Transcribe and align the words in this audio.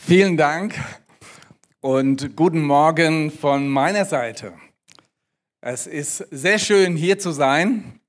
Vielen 0.00 0.38
Dank 0.38 0.74
und 1.80 2.34
guten 2.34 2.62
Morgen 2.62 3.30
von 3.30 3.68
meiner 3.68 4.06
Seite. 4.06 4.54
Es 5.60 5.86
ist 5.86 6.18
sehr 6.30 6.58
schön 6.58 6.96
hier 6.96 7.18
zu 7.18 7.30
sein 7.30 8.00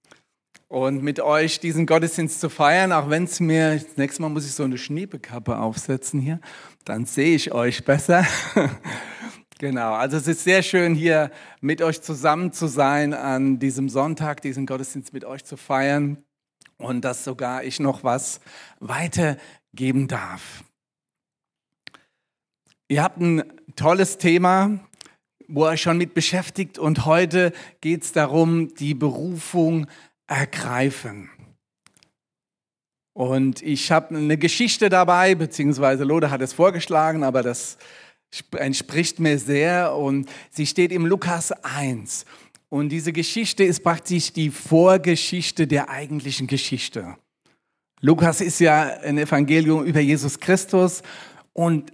und 0.70 1.04
mit 1.04 1.20
euch 1.20 1.60
diesen 1.60 1.86
Gottesdienst 1.86 2.40
zu 2.40 2.50
feiern, 2.50 2.94
auch 2.94 3.10
wenn 3.10 3.26
es 3.26 3.42
mir, 3.42 3.74
das 3.74 3.98
nächste 3.98 4.22
Mal 4.22 4.30
muss 4.30 4.46
ich 4.46 4.54
so 4.54 4.64
eine 4.64 4.78
Schneebekappe 4.78 5.58
aufsetzen 5.58 6.22
hier, 6.22 6.40
dann 6.86 7.06
sehe 7.06 7.36
ich 7.36 7.52
euch 7.52 7.84
besser. 7.84 8.26
genau, 9.60 9.94
also 9.94 10.16
es 10.16 10.28
ist 10.28 10.46
sehr 10.46 10.64
schön 10.64 10.96
hier 10.96 11.32
mit 11.60 11.82
euch 11.82 12.02
zusammen 12.02 12.54
zu 12.54 12.68
sein, 12.68 13.14
an 13.14 13.60
diesem 13.60 13.90
Sonntag 13.90 14.42
diesen 14.42 14.66
Gottesdienst 14.66 15.12
mit 15.12 15.26
euch 15.26 15.44
zu 15.44 15.58
feiern 15.58 16.24
und 16.78 17.04
dass 17.04 17.26
sogar 17.26 17.64
ich 17.66 17.82
noch 17.82 18.06
was 18.06 18.40
weitergeben 18.80 20.08
darf. 20.08 20.64
Ihr 22.92 23.04
habt 23.04 23.20
ein 23.22 23.44
tolles 23.76 24.18
Thema, 24.18 24.80
wo 25.48 25.66
euch 25.66 25.80
schon 25.80 26.00
mit 26.00 26.16
beschäftigt 26.16 26.80
und 26.80 27.06
heute 27.06 27.54
geht 27.82 28.04
es 28.04 28.14
darum, 28.14 28.74
die 28.74 28.96
Berufung 28.96 29.86
ergreifen. 30.26 31.30
Und 33.14 33.62
ich 33.62 33.92
habe 33.92 34.16
eine 34.16 34.38
Geschichte 34.38 34.90
dabei, 34.90 35.36
beziehungsweise 35.36 36.04
Lode 36.04 36.32
hat 36.32 36.42
es 36.42 36.54
vorgeschlagen, 36.54 37.24
aber 37.24 37.44
das 37.44 37.78
entspricht 38.58 39.20
mir 39.20 39.38
sehr 39.38 39.96
und 39.96 40.28
sie 40.50 40.66
steht 40.66 40.92
im 40.92 41.06
Lukas 41.06 41.52
1. 41.52 42.26
Und 42.70 42.90
diese 42.90 43.14
Geschichte 43.14 43.64
ist 43.64 43.84
praktisch 43.84 44.34
die 44.34 44.50
Vorgeschichte 44.50 45.68
der 45.68 45.90
eigentlichen 45.90 46.48
Geschichte. 46.48 47.18
Lukas 48.02 48.42
ist 48.42 48.60
ja 48.60 48.82
ein 49.04 49.20
Evangelium 49.20 49.86
über 49.86 50.00
Jesus 50.00 50.40
Christus 50.40 51.04
und 51.54 51.92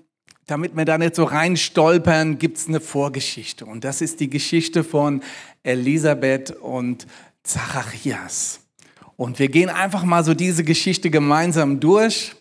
damit 0.48 0.76
wir 0.76 0.86
da 0.86 0.98
nicht 0.98 1.16
so 1.16 1.24
reinstolpern, 1.24 2.38
gibt 2.38 2.58
es 2.58 2.68
eine 2.68 2.80
Vorgeschichte. 2.80 3.66
Und 3.66 3.84
das 3.84 4.02
ist 4.02 4.20
die 4.20 4.30
Geschichte 4.30 4.84
von 4.84 5.24
Elisabeth 5.64 6.52
und 6.52 7.08
Zacharias. 7.44 8.60
Und 9.18 9.40
wir 9.40 9.50
gehen 9.50 9.70
einfach 9.70 10.04
mal 10.04 10.24
so 10.24 10.34
diese 10.34 10.64
Geschichte 10.64 11.10
gemeinsam 11.10 11.80
durch 11.80 12.36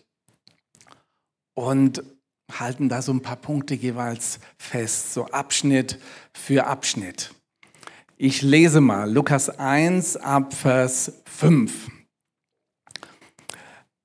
und 1.55 2.03
halten 2.51 2.89
da 2.89 3.01
so 3.01 3.11
ein 3.11 3.21
paar 3.21 3.37
Punkte 3.37 3.73
jeweils 3.73 4.39
fest, 4.57 5.13
so 5.13 5.25
Abschnitt 5.27 5.99
für 6.33 6.67
Abschnitt. 6.67 7.33
Ich 8.17 8.41
lese 8.41 8.81
mal 8.81 9.11
Lukas 9.11 9.49
1 9.49 10.17
ab 10.17 10.53
Vers 10.53 11.11
5. 11.25 11.89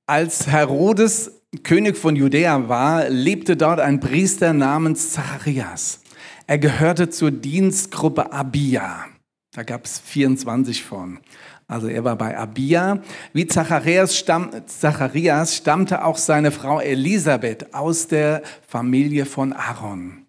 Als 0.07 0.47
Herodes 0.47 1.40
König 1.65 1.97
von 1.97 2.15
Judäa 2.15 2.69
war, 2.69 3.09
lebte 3.09 3.57
dort 3.57 3.81
ein 3.81 3.99
Priester 3.99 4.53
namens 4.53 5.11
Zacharias. 5.11 6.01
Er 6.47 6.59
gehörte 6.59 7.11
zur 7.11 7.33
Dienstgruppe 7.33 8.33
Abia. 8.33 9.07
Da 9.53 9.65
gab 9.65 9.85
es 9.85 9.99
24 9.99 10.85
von. 10.85 11.19
Also 11.67 11.89
er 11.89 12.05
war 12.05 12.15
bei 12.15 12.39
Abia. 12.39 13.03
Wie 13.33 13.49
Zacharias, 13.49 14.17
stamm, 14.17 14.51
Zacharias 14.67 15.57
stammte 15.57 16.05
auch 16.05 16.19
seine 16.19 16.53
Frau 16.53 16.79
Elisabeth 16.79 17.75
aus 17.75 18.07
der 18.07 18.43
Familie 18.67 19.27
von 19.27 19.53
Aaron. 19.53 20.27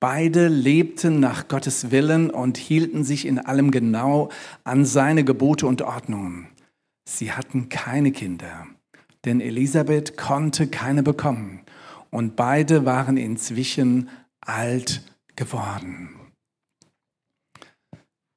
Beide 0.00 0.48
lebten 0.48 1.20
nach 1.20 1.46
Gottes 1.46 1.92
Willen 1.92 2.28
und 2.28 2.56
hielten 2.56 3.04
sich 3.04 3.24
in 3.24 3.38
allem 3.38 3.70
genau 3.70 4.30
an 4.64 4.84
seine 4.84 5.22
Gebote 5.22 5.68
und 5.68 5.82
Ordnungen. 5.82 6.48
Sie 7.04 7.30
hatten 7.30 7.68
keine 7.68 8.10
Kinder 8.10 8.66
denn 9.24 9.40
Elisabeth 9.40 10.16
konnte 10.16 10.66
keine 10.66 11.02
bekommen 11.02 11.60
und 12.10 12.36
beide 12.36 12.84
waren 12.84 13.16
inzwischen 13.16 14.08
alt 14.40 15.02
geworden. 15.36 16.10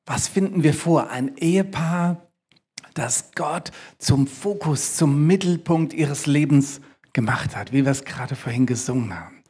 Was 0.06 0.28
finden 0.28 0.64
wir 0.64 0.73
vor? 0.73 1.09
Ein 1.09 1.38
Ehepaar, 1.38 2.27
das 2.93 3.32
Gott 3.36 3.72
zum 3.98 4.27
Fokus, 4.27 4.95
zum 4.95 5.26
Mittelpunkt 5.26 5.93
ihres 5.93 6.26
Lebens 6.26 6.82
gemacht 7.14 7.55
hat, 7.55 7.72
wie 7.72 7.86
wir 7.86 7.92
es 7.92 8.05
gerade 8.05 8.36
vorhin 8.36 8.66
gesungen 8.66 9.17
haben. 9.17 9.43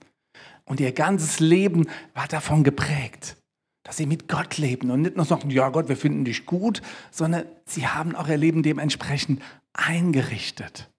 Und 0.66 0.80
ihr 0.80 0.92
ganzes 0.92 1.40
Leben 1.40 1.88
war 2.14 2.28
davon 2.28 2.64
geprägt, 2.64 3.36
dass 3.84 3.98
sie 3.98 4.06
mit 4.06 4.30
Gott 4.30 4.58
leben 4.58 4.92
und 4.92 5.02
nicht 5.02 5.18
nur 5.18 5.26
sagen, 5.26 5.50
ja 5.50 5.70
Gott, 5.70 5.90
wir 5.90 5.98
finden 5.98 6.24
dich 6.24 6.46
gut, 6.46 6.82
sondern 7.12 7.46
sie 7.66 7.88
haben 7.88 8.16
auch 8.16 8.28
ihr 8.28 8.38
Leben 8.38 8.64
dementsprechend 8.64 9.42
eingerichtet. 9.74 10.93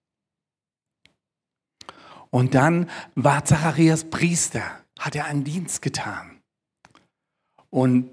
Und 2.29 2.55
dann 2.55 2.89
war 3.15 3.45
Zacharias 3.45 4.05
Priester, 4.05 4.63
hat 4.99 5.15
er 5.15 5.25
einen 5.25 5.43
Dienst 5.43 5.81
getan. 5.81 6.41
Und 7.69 8.09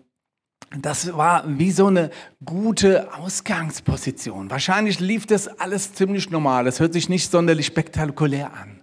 das 0.81 1.17
war 1.17 1.45
wie 1.59 1.71
so 1.71 1.87
eine 1.87 2.11
gute 2.45 3.12
Ausgangsposition. 3.15 4.50
Wahrscheinlich 4.50 5.00
lief 5.00 5.27
das 5.27 5.49
alles 5.49 5.93
ziemlich 5.93 6.31
normal. 6.31 6.65
Das 6.65 6.81
hört 6.81 6.93
sich 6.93 7.09
nicht 7.09 7.31
sonderlich 7.31 7.67
spektakulär 7.67 8.53
an. 8.55 8.83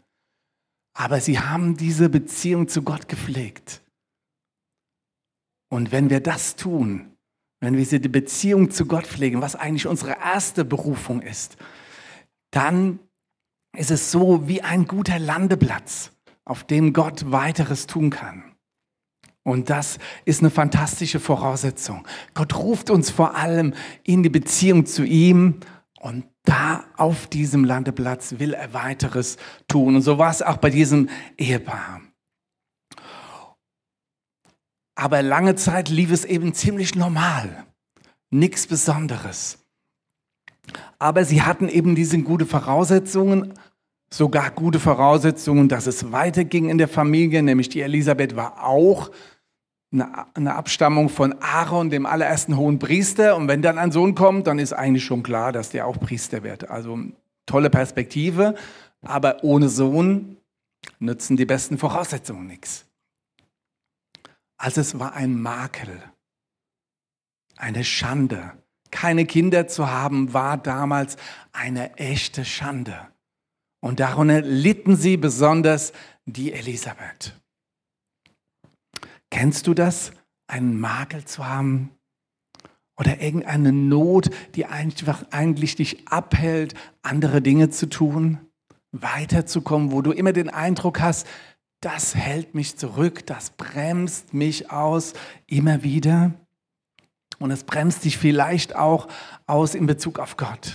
Aber 0.94 1.20
sie 1.20 1.40
haben 1.40 1.78
diese 1.78 2.10
Beziehung 2.10 2.68
zu 2.68 2.84
Gott 2.84 3.08
gepflegt. 3.08 3.82
Und 5.70 5.92
wenn 5.92 6.10
wir 6.10 6.20
das 6.20 6.56
tun, 6.56 7.16
wenn 7.62 7.74
wir 7.74 7.80
diese 7.84 8.00
Beziehung 8.00 8.72
zu 8.72 8.86
Gott 8.86 9.06
pflegen, 9.06 9.42
was 9.42 9.56
eigentlich 9.56 9.88
unsere 9.88 10.18
erste 10.20 10.66
Berufung 10.66 11.22
ist, 11.22 11.58
dann 12.52 13.00
ist 13.78 13.92
es 13.92 14.12
so 14.12 14.48
wie 14.48 14.62
ein 14.62 14.86
guter 14.86 15.20
Landeplatz, 15.20 16.12
auf 16.46 16.64
dem 16.64 16.94
Gott 16.94 17.32
weiteres 17.32 17.88
tun 17.88 18.10
kann. 18.10 18.44
Und 19.44 19.70
das 19.70 19.98
ist 20.26 20.42
eine 20.42 20.50
fantastische 20.50 21.20
Voraussetzung. 21.20 22.08
Gott 22.34 22.56
ruft 22.56 22.90
uns 22.90 23.10
vor 23.10 23.36
allem 23.36 23.74
in 24.04 24.22
die 24.24 24.30
Beziehung 24.30 24.86
zu 24.86 25.04
ihm 25.04 25.60
und 26.00 26.26
da 26.44 26.86
auf 26.98 27.28
diesem 27.28 27.64
Landeplatz 27.64 28.40
will 28.40 28.54
er 28.54 28.74
weiteres 28.74 29.38
tun. 29.68 29.96
Und 29.96 30.02
so 30.02 30.18
war 30.18 30.32
es 30.32 30.42
auch 30.42 30.58
bei 30.58 30.70
diesem 30.70 31.10
Ehepaar. 31.38 32.02
Aber 34.96 35.22
lange 35.22 35.56
Zeit 35.56 35.90
lief 35.90 36.12
es 36.12 36.26
eben 36.26 36.54
ziemlich 36.54 36.96
normal. 36.96 37.66
Nichts 38.32 38.68
Besonderes. 38.68 39.59
Aber 40.98 41.26
sie 41.26 41.42
hatten 41.42 41.70
eben 41.70 41.96
diese 41.96 42.20
gute 42.20 42.46
Voraussetzungen, 42.46 43.54
sogar 44.12 44.52
gute 44.52 44.80
Voraussetzungen, 44.80 45.70
dass 45.70 45.88
es 45.88 46.12
weiterging 46.12 46.70
in 46.70 46.78
der 46.78 46.88
Familie, 46.88 47.44
nämlich 47.44 47.70
die 47.70 47.82
Elisabeth 47.82 48.36
war 48.36 48.64
auch 48.64 49.12
eine 49.92 50.56
Abstammung 50.56 51.10
von 51.10 51.34
Aaron, 51.42 51.90
dem 51.90 52.06
allerersten 52.06 52.58
hohen 52.58 52.78
Priester. 52.78 53.36
Und 53.36 53.48
wenn 53.48 53.62
dann 53.62 53.80
ein 53.80 53.92
Sohn 53.92 54.14
kommt, 54.14 54.46
dann 54.48 54.60
ist 54.60 54.74
eigentlich 54.74 55.04
schon 55.04 55.24
klar, 55.24 55.52
dass 55.52 55.72
der 55.72 55.88
auch 55.88 56.00
Priester 56.00 56.44
wird. 56.44 56.70
Also 56.70 57.00
tolle 57.46 57.70
Perspektive, 57.70 58.56
aber 59.02 59.44
ohne 59.44 59.70
Sohn 59.70 60.38
nützen 61.00 61.38
die 61.38 61.46
besten 61.46 61.78
Voraussetzungen 61.78 62.46
nichts. 62.46 62.86
Also 64.58 64.82
es 64.82 65.00
war 65.00 65.14
ein 65.14 65.42
Makel, 65.42 66.04
eine 67.58 67.84
Schande. 67.84 68.52
Keine 68.92 69.26
Kinder 69.26 69.68
zu 69.68 69.90
haben, 69.90 70.34
war 70.34 70.58
damals 70.58 71.18
eine 71.52 71.96
echte 71.98 72.46
Schande. 72.46 73.08
Und 73.82 74.00
darunter 74.00 74.42
litten 74.42 74.96
sie 74.96 75.18
besonders 75.18 75.94
die 76.26 76.54
Elisabeth. 76.54 77.34
Kennst 79.30 79.68
du 79.68 79.74
das, 79.74 80.12
einen 80.48 80.80
Makel 80.80 81.26
zu 81.26 81.48
haben? 81.48 81.92
Oder 82.98 83.22
irgendeine 83.22 83.72
Not, 83.72 84.30
die 84.56 84.66
einfach 84.66 85.24
eigentlich 85.32 85.76
dich 85.76 86.08
abhält, 86.10 86.74
andere 87.02 87.42
Dinge 87.42 87.70
zu 87.70 87.88
tun, 87.88 88.40
weiterzukommen, 88.92 89.92
wo 89.92 90.02
du 90.02 90.12
immer 90.12 90.34
den 90.34 90.50
Eindruck 90.50 91.00
hast, 91.00 91.26
das 91.82 92.14
hält 92.14 92.56
mich 92.56 92.76
zurück, 92.76 93.26
das 93.26 93.52
bremst 93.52 94.34
mich 94.34 94.70
aus, 94.70 95.14
immer 95.48 95.84
wieder. 95.84 96.34
Und 97.40 97.52
es 97.52 97.64
bremst 97.64 98.04
dich 98.04 98.18
vielleicht 98.18 98.76
auch 98.76 99.08
aus 99.48 99.74
in 99.76 99.88
Bezug 99.88 100.20
auf 100.20 100.38
Gott, 100.38 100.74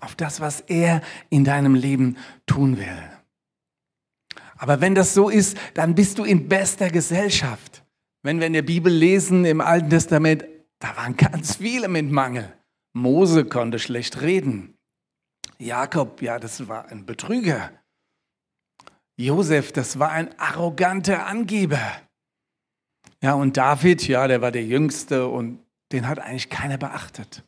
auf 0.00 0.14
das, 0.16 0.40
was 0.40 0.60
er 0.62 1.00
in 1.30 1.44
deinem 1.44 1.74
Leben 1.74 2.16
tun 2.46 2.76
will. 2.76 3.02
Aber 4.56 4.80
wenn 4.80 4.94
das 4.94 5.14
so 5.14 5.30
ist, 5.30 5.56
dann 5.74 5.94
bist 5.94 6.18
du 6.18 6.24
in 6.24 6.48
bester 6.48 6.90
Gesellschaft. 6.90 7.82
Wenn 8.22 8.40
wir 8.40 8.46
in 8.46 8.52
der 8.52 8.62
Bibel 8.62 8.92
lesen, 8.92 9.46
im 9.46 9.62
Alten 9.62 9.88
Testament, 9.88 10.44
da 10.80 10.96
waren 10.96 11.16
ganz 11.16 11.56
viele 11.56 11.88
mit 11.88 12.10
Mangel. 12.10 12.52
Mose 12.92 13.44
konnte 13.44 13.78
schlecht 13.78 14.20
reden. 14.20 14.74
Jakob, 15.58 16.20
ja, 16.20 16.38
das 16.38 16.68
war 16.68 16.88
ein 16.88 17.06
Betrüger. 17.06 17.70
Josef, 19.16 19.72
das 19.72 19.98
war 19.98 20.10
ein 20.10 20.38
arroganter 20.38 21.26
Angeber. 21.26 21.80
Ja, 23.22 23.34
und 23.34 23.56
David, 23.56 24.06
ja, 24.08 24.26
der 24.26 24.40
war 24.40 24.50
der 24.50 24.64
Jüngste 24.64 25.26
und 25.26 25.60
den 25.92 26.08
hat 26.08 26.18
eigentlich 26.18 26.48
keiner 26.48 26.78
beachtet. 26.78 27.44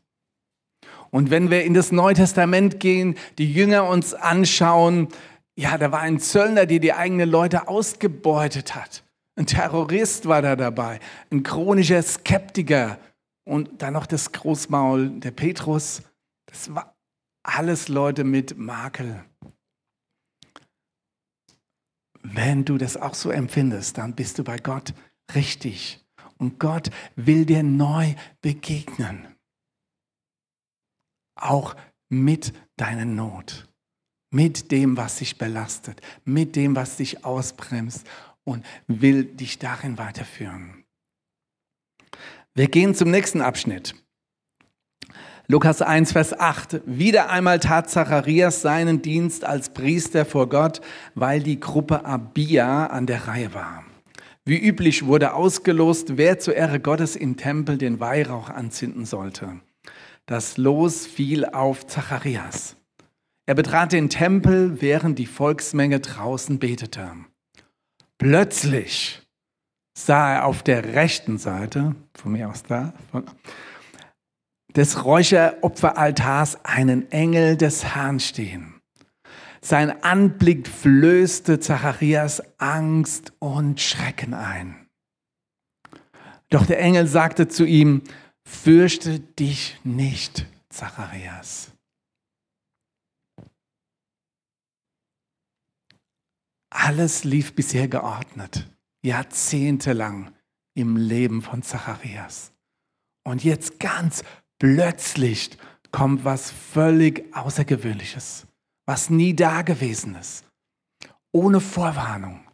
Und 1.11 1.31
wenn 1.31 1.51
wir 1.51 1.65
in 1.65 1.75
das 1.75 1.93
Neue 1.93 2.15
Testament 2.15 2.81
gehen, 2.81 3.17
die 3.39 3.53
Jünger 3.53 3.87
uns 3.89 4.15
anschauen, 4.15 5.09
Ja, 5.55 5.77
da 5.77 5.93
war 5.93 6.01
ein 6.01 6.19
Zöllner, 6.19 6.65
der 6.65 6.79
die 6.79 6.95
eigenen 6.95 7.29
Leute 7.29 7.69
ausgebeutet 7.69 8.75
hat. 8.75 9.05
Ein 9.37 9.47
Terrorist 9.47 10.27
war 10.27 10.43
da 10.43 10.57
dabei, 10.57 10.99
ein 11.31 11.43
chronischer 11.43 12.03
Skeptiker 12.03 12.99
und 13.45 13.83
dann 13.83 13.93
noch 13.93 14.07
das 14.07 14.33
Großmaul, 14.33 15.21
der 15.21 15.31
Petrus. 15.31 16.03
Das 16.47 16.75
war 16.75 16.95
alles 17.43 17.89
Leute 17.89 18.25
mit 18.25 18.57
Makel. 18.57 19.25
Wenn 22.23 22.65
du 22.65 22.79
das 22.79 22.97
auch 22.97 23.15
so 23.15 23.31
empfindest, 23.31 23.99
dann 23.99 24.15
bist 24.15 24.39
du 24.39 24.45
bei 24.45 24.59
Gott 24.59 24.95
richtig. 25.35 26.01
Und 26.39 26.59
Gott 26.59 26.91
will 27.17 27.45
dir 27.45 27.63
neu 27.63 28.15
begegnen. 28.41 29.29
Auch 31.37 31.77
mit 32.09 32.53
deiner 32.77 33.05
Not, 33.05 33.69
mit 34.31 34.71
dem, 34.71 34.97
was 34.97 35.17
dich 35.17 35.39
belastet, 35.39 36.01
mit 36.25 36.57
dem, 36.57 36.77
was 36.77 36.97
dich 36.97 37.25
ausbremst 37.25 38.07
und 38.45 38.65
will 38.87 39.25
dich 39.25 39.59
darin 39.59 39.99
weiterführen. 39.99 40.85
Wir 42.55 42.69
gehen 42.69 42.95
zum 42.95 43.11
nächsten 43.11 43.41
Abschnitt. 43.41 43.95
Lukas 45.49 45.83
1, 45.83 46.13
Vers 46.13 46.39
8. 46.39 46.83
Wieder 46.87 47.31
einmal 47.31 47.61
tat 47.61 47.91
Zacharias 47.91 48.63
seinen 48.63 49.03
Dienst 49.03 49.45
als 49.45 49.73
Priester 49.73 50.25
vor 50.25 50.49
Gott, 50.49 50.81
weil 51.15 51.43
die 51.43 51.61
Gruppe 51.61 52.05
Abia 52.05 52.87
an 52.87 53.07
der 53.07 53.27
Reihe 53.27 53.55
war. 53.55 53.85
Wie 54.45 54.59
üblich 54.59 55.07
wurde 55.07 55.35
ausgelost, 55.35 56.17
wer 56.17 56.39
zur 56.39 56.57
Ehre 56.57 56.81
Gottes 56.81 57.15
im 57.15 57.37
Tempel 57.37 57.79
den 57.79 58.01
Weihrauch 58.01 58.51
anzünden 58.51 59.05
sollte. 59.05 59.61
Das 60.27 60.57
Los 60.57 61.07
fiel 61.07 61.45
auf 61.45 61.87
Zacharias. 61.87 62.77
Er 63.47 63.55
betrat 63.55 63.93
den 63.93 64.09
Tempel, 64.09 64.81
während 64.81 65.19
die 65.19 65.27
Volksmenge 65.27 66.01
draußen 66.01 66.59
betete. 66.59 67.13
Plötzlich 68.19 69.23
sah 69.95 70.35
er 70.35 70.47
auf 70.47 70.63
der 70.63 70.95
rechten 70.95 71.39
Seite, 71.39 71.95
von 72.15 72.33
mir 72.33 72.49
aus 72.49 72.63
da, 72.63 72.95
von, 73.11 73.25
des 74.75 75.05
Räucheropferaltars 75.05 76.65
einen 76.65 77.11
Engel 77.13 77.57
des 77.57 77.85
Herrn 77.85 78.21
stehen. 78.21 78.72
Sein 79.65 80.03
Anblick 80.03 80.67
flößte 80.67 81.61
Zacharias 81.61 82.43
Angst 82.59 83.33
und 83.39 83.81
Schrecken 83.81 84.35
ein. 84.35 84.89
Doch 86.51 86.67
der 86.67 86.81
Engel 86.81 87.07
sagte 87.07 87.49
zu 87.49 87.65
ihm, 87.65 88.03
fürchte 88.45 89.21
dich 89.21 89.79
nicht, 89.85 90.47
Zacharias. 90.69 91.71
Alles 96.71 97.25
lief 97.25 97.55
bisher 97.55 97.87
geordnet, 97.87 98.69
jahrzehntelang 99.05 100.35
im 100.75 100.97
Leben 100.97 101.41
von 101.41 101.63
Zacharias. 101.63 102.53
Und 103.25 103.45
jetzt 103.45 103.79
ganz 103.79 104.25
plötzlich 104.59 105.57
kommt 105.93 106.25
was 106.25 106.51
völlig 106.51 107.35
Außergewöhnliches, 107.37 108.47
was 108.93 109.09
nie 109.09 109.35
da 109.35 109.63
gewesen 109.63 110.17
ist, 110.17 110.45
ohne 111.33 111.61
Vorwarnung. 111.61 112.47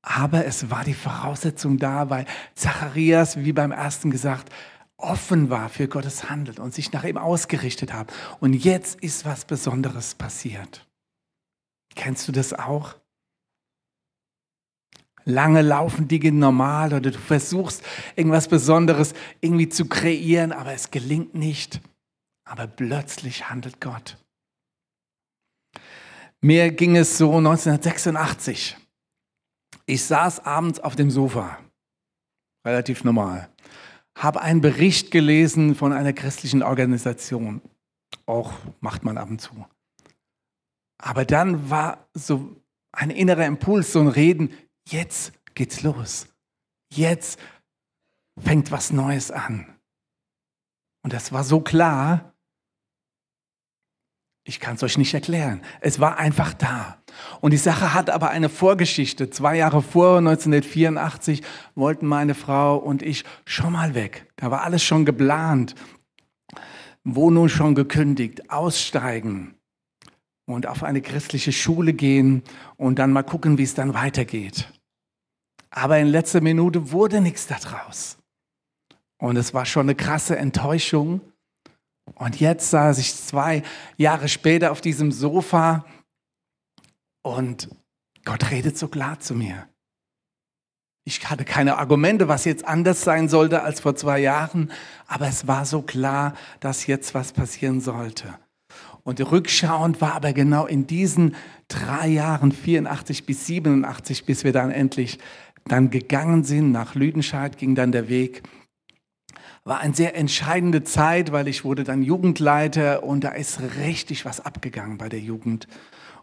Aber 0.00 0.46
es 0.46 0.70
war 0.70 0.82
die 0.82 0.94
Voraussetzung 0.94 1.76
da, 1.76 2.08
weil 2.08 2.24
Zacharias, 2.54 3.36
wie 3.36 3.52
beim 3.52 3.70
ersten 3.70 4.10
gesagt, 4.10 4.50
offen 4.96 5.50
war 5.50 5.68
für 5.68 5.88
Gottes 5.88 6.30
Handeln 6.30 6.56
und 6.56 6.72
sich 6.72 6.90
nach 6.90 7.04
ihm 7.04 7.18
ausgerichtet 7.18 7.92
hat. 7.92 8.14
Und 8.40 8.54
jetzt 8.54 8.98
ist 9.02 9.26
was 9.26 9.44
Besonderes 9.44 10.14
passiert. 10.14 10.86
Kennst 11.94 12.26
du 12.26 12.32
das 12.32 12.54
auch? 12.54 12.94
lange 15.26 15.62
laufen 15.62 16.08
Dinge 16.08 16.32
normal 16.32 16.92
oder 16.92 17.10
du 17.10 17.18
versuchst 17.18 17.82
irgendwas 18.14 18.48
Besonderes 18.48 19.14
irgendwie 19.40 19.70
zu 19.70 19.86
kreieren, 19.86 20.52
aber 20.52 20.72
es 20.72 20.90
gelingt 20.90 21.34
nicht. 21.34 21.80
Aber 22.44 22.66
plötzlich 22.66 23.48
handelt 23.48 23.80
Gott. 23.80 24.18
Mir 26.40 26.70
ging 26.72 26.96
es 26.96 27.16
so 27.16 27.36
1986. 27.38 28.76
Ich 29.86 30.04
saß 30.04 30.44
abends 30.44 30.78
auf 30.80 30.94
dem 30.94 31.10
Sofa, 31.10 31.58
relativ 32.66 33.02
normal, 33.04 33.50
habe 34.16 34.42
einen 34.42 34.60
Bericht 34.60 35.10
gelesen 35.10 35.74
von 35.74 35.92
einer 35.92 36.12
christlichen 36.12 36.62
Organisation. 36.62 37.62
Auch 38.26 38.52
macht 38.80 39.04
man 39.04 39.18
ab 39.18 39.30
und 39.30 39.40
zu. 39.40 39.66
Aber 40.98 41.24
dann 41.24 41.70
war 41.70 42.08
so 42.14 42.56
ein 42.92 43.10
innerer 43.10 43.46
Impuls, 43.46 43.92
so 43.92 44.00
ein 44.00 44.08
Reden, 44.08 44.52
jetzt 44.88 45.32
geht's 45.54 45.82
los. 45.82 46.28
Jetzt 46.92 47.38
fängt 48.38 48.70
was 48.70 48.92
Neues 48.92 49.30
an. 49.30 49.66
Und 51.02 51.12
das 51.12 51.32
war 51.32 51.44
so 51.44 51.60
klar, 51.60 52.33
ich 54.44 54.60
kann 54.60 54.76
es 54.76 54.82
euch 54.82 54.98
nicht 54.98 55.14
erklären. 55.14 55.62
Es 55.80 56.00
war 56.00 56.18
einfach 56.18 56.52
da. 56.52 56.98
Und 57.40 57.52
die 57.52 57.58
Sache 57.58 57.94
hat 57.94 58.10
aber 58.10 58.30
eine 58.30 58.50
Vorgeschichte. 58.50 59.30
Zwei 59.30 59.56
Jahre 59.56 59.82
vor, 59.82 60.18
1984, 60.18 61.42
wollten 61.74 62.06
meine 62.06 62.34
Frau 62.34 62.76
und 62.76 63.02
ich 63.02 63.24
schon 63.46 63.72
mal 63.72 63.94
weg. 63.94 64.26
Da 64.36 64.50
war 64.50 64.62
alles 64.62 64.82
schon 64.82 65.06
geplant. 65.06 65.74
Wohnung 67.04 67.48
schon 67.48 67.74
gekündigt, 67.74 68.50
aussteigen 68.50 69.54
und 70.46 70.66
auf 70.66 70.82
eine 70.82 71.00
christliche 71.00 71.52
Schule 71.52 71.92
gehen 71.92 72.42
und 72.76 72.98
dann 72.98 73.12
mal 73.12 73.22
gucken, 73.22 73.58
wie 73.58 73.62
es 73.62 73.74
dann 73.74 73.94
weitergeht. 73.94 74.68
Aber 75.70 75.98
in 75.98 76.06
letzter 76.06 76.40
Minute 76.40 76.92
wurde 76.92 77.20
nichts 77.20 77.46
daraus. 77.46 78.18
Und 79.18 79.36
es 79.36 79.54
war 79.54 79.66
schon 79.66 79.86
eine 79.86 79.94
krasse 79.94 80.36
Enttäuschung. 80.36 81.20
Und 82.14 82.38
jetzt 82.38 82.70
saß 82.70 82.98
ich 82.98 83.14
zwei 83.14 83.62
Jahre 83.96 84.28
später 84.28 84.72
auf 84.72 84.80
diesem 84.80 85.10
Sofa 85.10 85.84
und 87.22 87.68
Gott 88.24 88.50
redet 88.50 88.78
so 88.78 88.88
klar 88.88 89.20
zu 89.20 89.34
mir. 89.34 89.68
Ich 91.06 91.28
hatte 91.28 91.44
keine 91.44 91.76
Argumente, 91.76 92.28
was 92.28 92.46
jetzt 92.46 92.64
anders 92.64 93.02
sein 93.02 93.28
sollte 93.28 93.62
als 93.62 93.80
vor 93.80 93.94
zwei 93.94 94.20
Jahren, 94.20 94.72
aber 95.06 95.26
es 95.28 95.46
war 95.46 95.66
so 95.66 95.82
klar, 95.82 96.34
dass 96.60 96.86
jetzt 96.86 97.14
was 97.14 97.32
passieren 97.32 97.82
sollte. 97.82 98.38
Und 99.02 99.20
rückschauend 99.20 100.00
war 100.00 100.14
aber 100.14 100.32
genau 100.32 100.64
in 100.64 100.86
diesen 100.86 101.36
drei 101.68 102.08
Jahren, 102.08 102.52
84 102.52 103.26
bis 103.26 103.46
87, 103.46 104.24
bis 104.24 104.44
wir 104.44 104.52
dann 104.52 104.70
endlich 104.70 105.18
dann 105.66 105.90
gegangen 105.90 106.44
sind, 106.44 106.72
nach 106.72 106.94
Lüdenscheid 106.94 107.58
ging 107.58 107.74
dann 107.74 107.92
der 107.92 108.08
Weg, 108.08 108.42
war 109.64 109.80
eine 109.80 109.94
sehr 109.94 110.14
entscheidende 110.14 110.84
Zeit, 110.84 111.32
weil 111.32 111.48
ich 111.48 111.64
wurde 111.64 111.84
dann 111.84 112.02
Jugendleiter 112.02 113.02
und 113.02 113.24
da 113.24 113.30
ist 113.30 113.60
richtig 113.78 114.24
was 114.24 114.44
abgegangen 114.44 114.98
bei 114.98 115.08
der 115.08 115.20
Jugend. 115.20 115.66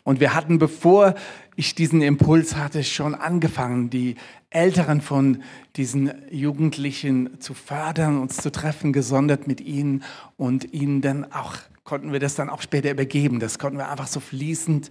Und 0.03 0.19
wir 0.19 0.33
hatten, 0.33 0.57
bevor 0.57 1.15
ich 1.55 1.75
diesen 1.75 2.01
Impuls 2.01 2.55
hatte, 2.55 2.83
schon 2.83 3.13
angefangen, 3.13 3.89
die 3.89 4.15
Älteren 4.49 5.01
von 5.01 5.43
diesen 5.75 6.11
Jugendlichen 6.31 7.39
zu 7.39 7.53
fördern, 7.53 8.19
uns 8.19 8.37
zu 8.37 8.51
treffen, 8.51 8.93
gesondert 8.93 9.47
mit 9.47 9.61
ihnen 9.61 10.03
und 10.37 10.73
ihnen 10.73 11.01
dann 11.01 11.31
auch, 11.31 11.55
konnten 11.83 12.11
wir 12.11 12.19
das 12.19 12.35
dann 12.35 12.49
auch 12.49 12.61
später 12.61 12.91
übergeben. 12.91 13.39
Das 13.39 13.59
konnten 13.59 13.77
wir 13.77 13.89
einfach 13.89 14.07
so 14.07 14.19
fließend 14.19 14.89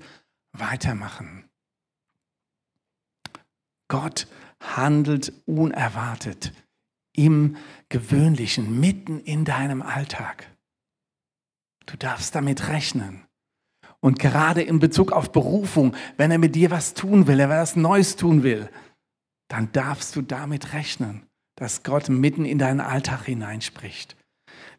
weitermachen. 0.52 1.44
Gott 3.88 4.28
handelt 4.60 5.32
unerwartet 5.46 6.52
im 7.14 7.56
Gewöhnlichen, 7.88 8.80
mitten 8.80 9.20
in 9.20 9.44
deinem 9.44 9.82
Alltag. 9.82 10.46
Du 11.86 11.96
darfst 11.96 12.34
damit 12.34 12.68
rechnen. 12.68 13.26
Und 14.00 14.18
gerade 14.18 14.62
in 14.62 14.78
Bezug 14.78 15.12
auf 15.12 15.32
Berufung, 15.32 15.94
wenn 16.16 16.30
er 16.30 16.38
mit 16.38 16.54
dir 16.54 16.70
was 16.70 16.94
tun 16.94 17.26
will, 17.26 17.40
er 17.40 17.50
was 17.50 17.76
Neues 17.76 18.16
tun 18.16 18.42
will, 18.42 18.70
dann 19.48 19.72
darfst 19.72 20.16
du 20.16 20.22
damit 20.22 20.72
rechnen, 20.72 21.26
dass 21.56 21.82
Gott 21.82 22.08
mitten 22.08 22.44
in 22.44 22.58
deinen 22.58 22.80
Alltag 22.80 23.24
hineinspricht. 23.24 24.16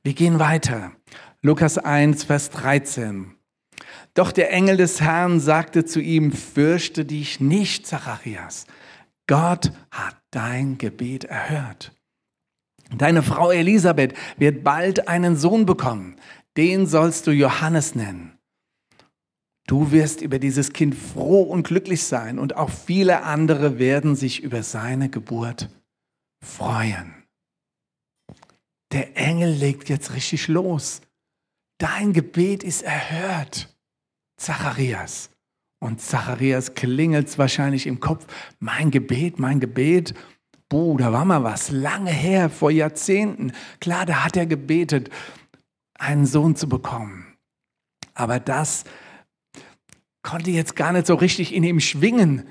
Wir 0.03 0.13
gehen 0.13 0.39
weiter. 0.39 0.93
Lukas 1.41 1.77
1, 1.77 2.23
Vers 2.23 2.49
13. 2.49 3.35
Doch 4.13 4.31
der 4.31 4.51
Engel 4.51 4.77
des 4.77 5.01
Herrn 5.01 5.39
sagte 5.39 5.85
zu 5.85 5.99
ihm, 5.99 6.31
fürchte 6.31 7.05
dich 7.05 7.39
nicht, 7.39 7.85
Zacharias. 7.85 8.65
Gott 9.27 9.71
hat 9.91 10.17
dein 10.31 10.77
Gebet 10.77 11.25
erhört. 11.25 11.93
Deine 12.97 13.23
Frau 13.23 13.51
Elisabeth 13.51 14.13
wird 14.37 14.63
bald 14.63 15.07
einen 15.07 15.37
Sohn 15.37 15.65
bekommen. 15.65 16.15
Den 16.57 16.85
sollst 16.87 17.27
du 17.27 17.31
Johannes 17.31 17.95
nennen. 17.95 18.37
Du 19.67 19.91
wirst 19.91 20.21
über 20.21 20.39
dieses 20.39 20.73
Kind 20.73 20.95
froh 20.95 21.43
und 21.43 21.63
glücklich 21.63 22.03
sein 22.03 22.39
und 22.39 22.57
auch 22.57 22.69
viele 22.69 23.23
andere 23.23 23.79
werden 23.79 24.15
sich 24.15 24.43
über 24.43 24.63
seine 24.63 25.09
Geburt 25.09 25.69
freuen. 26.43 27.13
Der 28.91 29.15
Engel 29.15 29.51
legt 29.51 29.87
jetzt 29.87 30.13
richtig 30.13 30.49
los. 30.49 31.01
Dein 31.77 32.11
Gebet 32.11 32.63
ist 32.63 32.81
erhört. 32.81 33.73
Zacharias. 34.37 35.29
Und 35.79 36.01
Zacharias 36.01 36.75
klingelt 36.75 37.29
es 37.29 37.37
wahrscheinlich 37.37 37.87
im 37.87 37.99
Kopf, 37.99 38.27
mein 38.59 38.91
Gebet, 38.91 39.39
mein 39.39 39.59
Gebet. 39.59 40.13
Buh, 40.71 40.95
da 40.95 41.11
war 41.11 41.25
mal 41.25 41.43
was, 41.43 41.69
lange 41.69 42.11
her, 42.11 42.49
vor 42.49 42.71
Jahrzehnten. 42.71 43.51
Klar, 43.81 44.05
da 44.05 44.23
hat 44.23 44.37
er 44.37 44.45
gebetet, 44.45 45.09
einen 45.95 46.25
Sohn 46.25 46.55
zu 46.55 46.69
bekommen. 46.69 47.35
Aber 48.13 48.39
das 48.39 48.85
konnte 50.21 50.49
jetzt 50.49 50.77
gar 50.77 50.93
nicht 50.93 51.07
so 51.07 51.15
richtig 51.15 51.53
in 51.53 51.65
ihm 51.65 51.81
schwingen, 51.81 52.47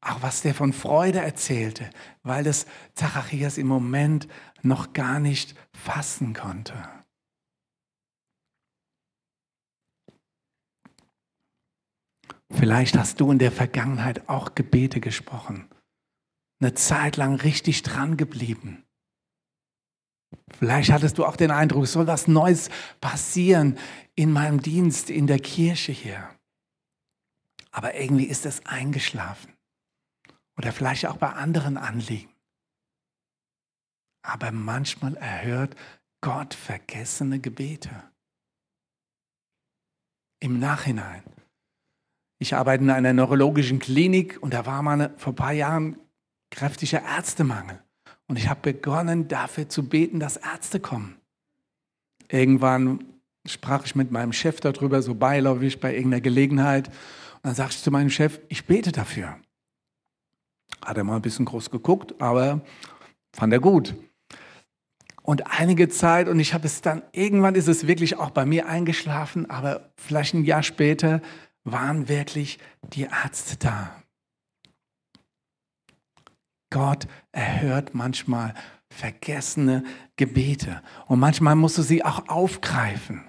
auch 0.00 0.22
was 0.22 0.42
der 0.42 0.54
von 0.54 0.72
Freude 0.72 1.18
erzählte, 1.18 1.90
weil 2.22 2.44
das 2.44 2.64
Zacharias 2.94 3.58
im 3.58 3.66
Moment 3.66 4.28
noch 4.62 4.92
gar 4.92 5.18
nicht 5.18 5.56
fassen 5.72 6.34
konnte. 6.34 6.74
Vielleicht 12.52 12.96
hast 12.96 13.18
du 13.18 13.32
in 13.32 13.40
der 13.40 13.50
Vergangenheit 13.50 14.28
auch 14.28 14.54
Gebete 14.54 15.00
gesprochen, 15.00 15.68
eine 16.60 16.74
Zeit 16.74 17.16
lang 17.16 17.36
richtig 17.36 17.82
dran 17.82 18.16
geblieben. 18.16 18.84
Vielleicht 20.58 20.90
hattest 20.90 21.18
du 21.18 21.24
auch 21.24 21.36
den 21.36 21.50
Eindruck, 21.50 21.86
soll 21.86 22.06
was 22.06 22.28
Neues 22.28 22.70
passieren 23.00 23.78
in 24.14 24.32
meinem 24.32 24.60
Dienst 24.60 25.10
in 25.10 25.26
der 25.26 25.38
Kirche 25.38 25.92
hier. 25.92 26.28
Aber 27.70 27.94
irgendwie 27.94 28.24
ist 28.24 28.44
es 28.44 28.64
eingeschlafen. 28.66 29.52
Oder 30.56 30.72
vielleicht 30.72 31.06
auch 31.06 31.16
bei 31.16 31.30
anderen 31.30 31.76
Anliegen. 31.76 32.34
Aber 34.22 34.50
manchmal 34.50 35.16
erhört 35.16 35.76
Gott 36.20 36.54
vergessene 36.54 37.38
Gebete. 37.38 37.90
Im 40.40 40.58
Nachhinein. 40.58 41.22
Ich 42.40 42.54
arbeite 42.54 42.84
in 42.84 42.90
einer 42.90 43.12
neurologischen 43.12 43.78
Klinik 43.78 44.42
und 44.42 44.54
da 44.54 44.66
war 44.66 44.82
mal 44.82 45.14
vor 45.16 45.32
ein 45.32 45.36
paar 45.36 45.52
Jahren 45.52 45.98
kräftiger 46.50 47.02
Ärztemangel. 47.02 47.82
Und 48.26 48.36
ich 48.36 48.48
habe 48.48 48.72
begonnen, 48.72 49.28
dafür 49.28 49.68
zu 49.68 49.88
beten, 49.88 50.20
dass 50.20 50.36
Ärzte 50.36 50.80
kommen. 50.80 51.16
Irgendwann 52.30 53.04
sprach 53.46 53.86
ich 53.86 53.94
mit 53.94 54.10
meinem 54.10 54.32
Chef 54.32 54.60
darüber, 54.60 55.00
so 55.00 55.14
beiläufig 55.14 55.80
bei 55.80 55.94
irgendeiner 55.94 56.20
Gelegenheit. 56.20 56.88
Und 56.88 57.44
dann 57.44 57.54
sagte 57.54 57.76
ich 57.76 57.82
zu 57.82 57.90
meinem 57.90 58.10
Chef, 58.10 58.40
ich 58.48 58.66
bete 58.66 58.92
dafür. 58.92 59.36
Hat 60.84 60.96
er 60.96 61.04
mal 61.04 61.16
ein 61.16 61.22
bisschen 61.22 61.46
groß 61.46 61.70
geguckt, 61.70 62.20
aber 62.20 62.60
fand 63.34 63.52
er 63.52 63.60
gut. 63.60 63.94
Und 65.22 65.58
einige 65.58 65.88
Zeit, 65.88 66.28
und 66.28 66.40
ich 66.40 66.54
habe 66.54 66.66
es 66.66 66.80
dann, 66.80 67.02
irgendwann 67.12 67.54
ist 67.54 67.68
es 67.68 67.86
wirklich 67.86 68.16
auch 68.16 68.30
bei 68.30 68.46
mir 68.46 68.66
eingeschlafen, 68.66 69.50
aber 69.50 69.92
vielleicht 69.96 70.34
ein 70.34 70.44
Jahr 70.44 70.62
später 70.62 71.20
waren 71.64 72.08
wirklich 72.08 72.58
die 72.94 73.02
Ärzte 73.02 73.56
da. 73.58 73.97
Gott 76.70 77.06
erhört 77.32 77.94
manchmal 77.94 78.54
vergessene 78.90 79.84
Gebete 80.16 80.82
und 81.06 81.20
manchmal 81.20 81.54
musst 81.54 81.78
du 81.78 81.82
sie 81.82 82.04
auch 82.04 82.28
aufgreifen. 82.28 83.24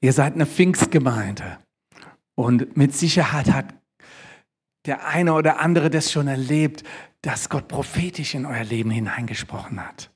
Ihr 0.00 0.12
seid 0.12 0.34
eine 0.34 0.46
Pfingstgemeinde 0.46 1.58
und 2.34 2.76
mit 2.76 2.94
Sicherheit 2.94 3.52
hat 3.52 3.74
der 4.86 5.06
eine 5.06 5.34
oder 5.34 5.60
andere 5.60 5.90
das 5.90 6.10
schon 6.10 6.26
erlebt, 6.26 6.82
dass 7.20 7.48
Gott 7.48 7.68
prophetisch 7.68 8.34
in 8.34 8.46
euer 8.46 8.64
Leben 8.64 8.90
hineingesprochen 8.90 9.80
hat. 9.86 10.10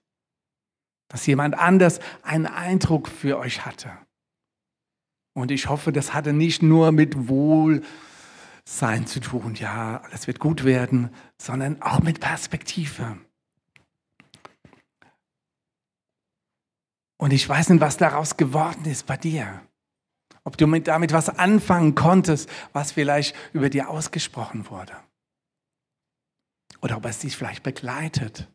Dass 1.08 1.24
jemand 1.26 1.56
anders 1.56 2.00
einen 2.22 2.46
Eindruck 2.46 3.06
für 3.06 3.38
euch 3.38 3.64
hatte. 3.64 3.92
Und 5.34 5.52
ich 5.52 5.68
hoffe, 5.68 5.92
das 5.92 6.14
hatte 6.14 6.32
nicht 6.32 6.62
nur 6.62 6.90
mit 6.90 7.28
Wohlsein 8.66 9.06
zu 9.06 9.20
tun, 9.20 9.54
ja, 9.54 10.02
alles 10.02 10.26
wird 10.26 10.40
gut 10.40 10.64
werden, 10.64 11.14
sondern 11.40 11.80
auch 11.82 12.00
mit 12.00 12.20
Perspektive. 12.20 13.16
Und 17.18 17.32
ich 17.32 17.48
weiß 17.48 17.70
nicht, 17.70 17.80
was 17.80 17.96
daraus 17.96 18.36
geworden 18.36 18.84
ist 18.84 19.06
bei 19.06 19.16
dir. 19.16 19.62
Ob 20.44 20.56
du 20.58 20.66
mit, 20.66 20.88
damit 20.88 21.12
was 21.12 21.28
anfangen 21.30 21.94
konntest, 21.94 22.50
was 22.72 22.92
vielleicht 22.92 23.34
über 23.52 23.70
dir 23.70 23.88
ausgesprochen 23.88 24.68
wurde. 24.68 24.94
Oder 26.82 26.98
ob 26.98 27.06
es 27.06 27.20
dich 27.20 27.36
vielleicht 27.36 27.62
begleitet. 27.62 28.48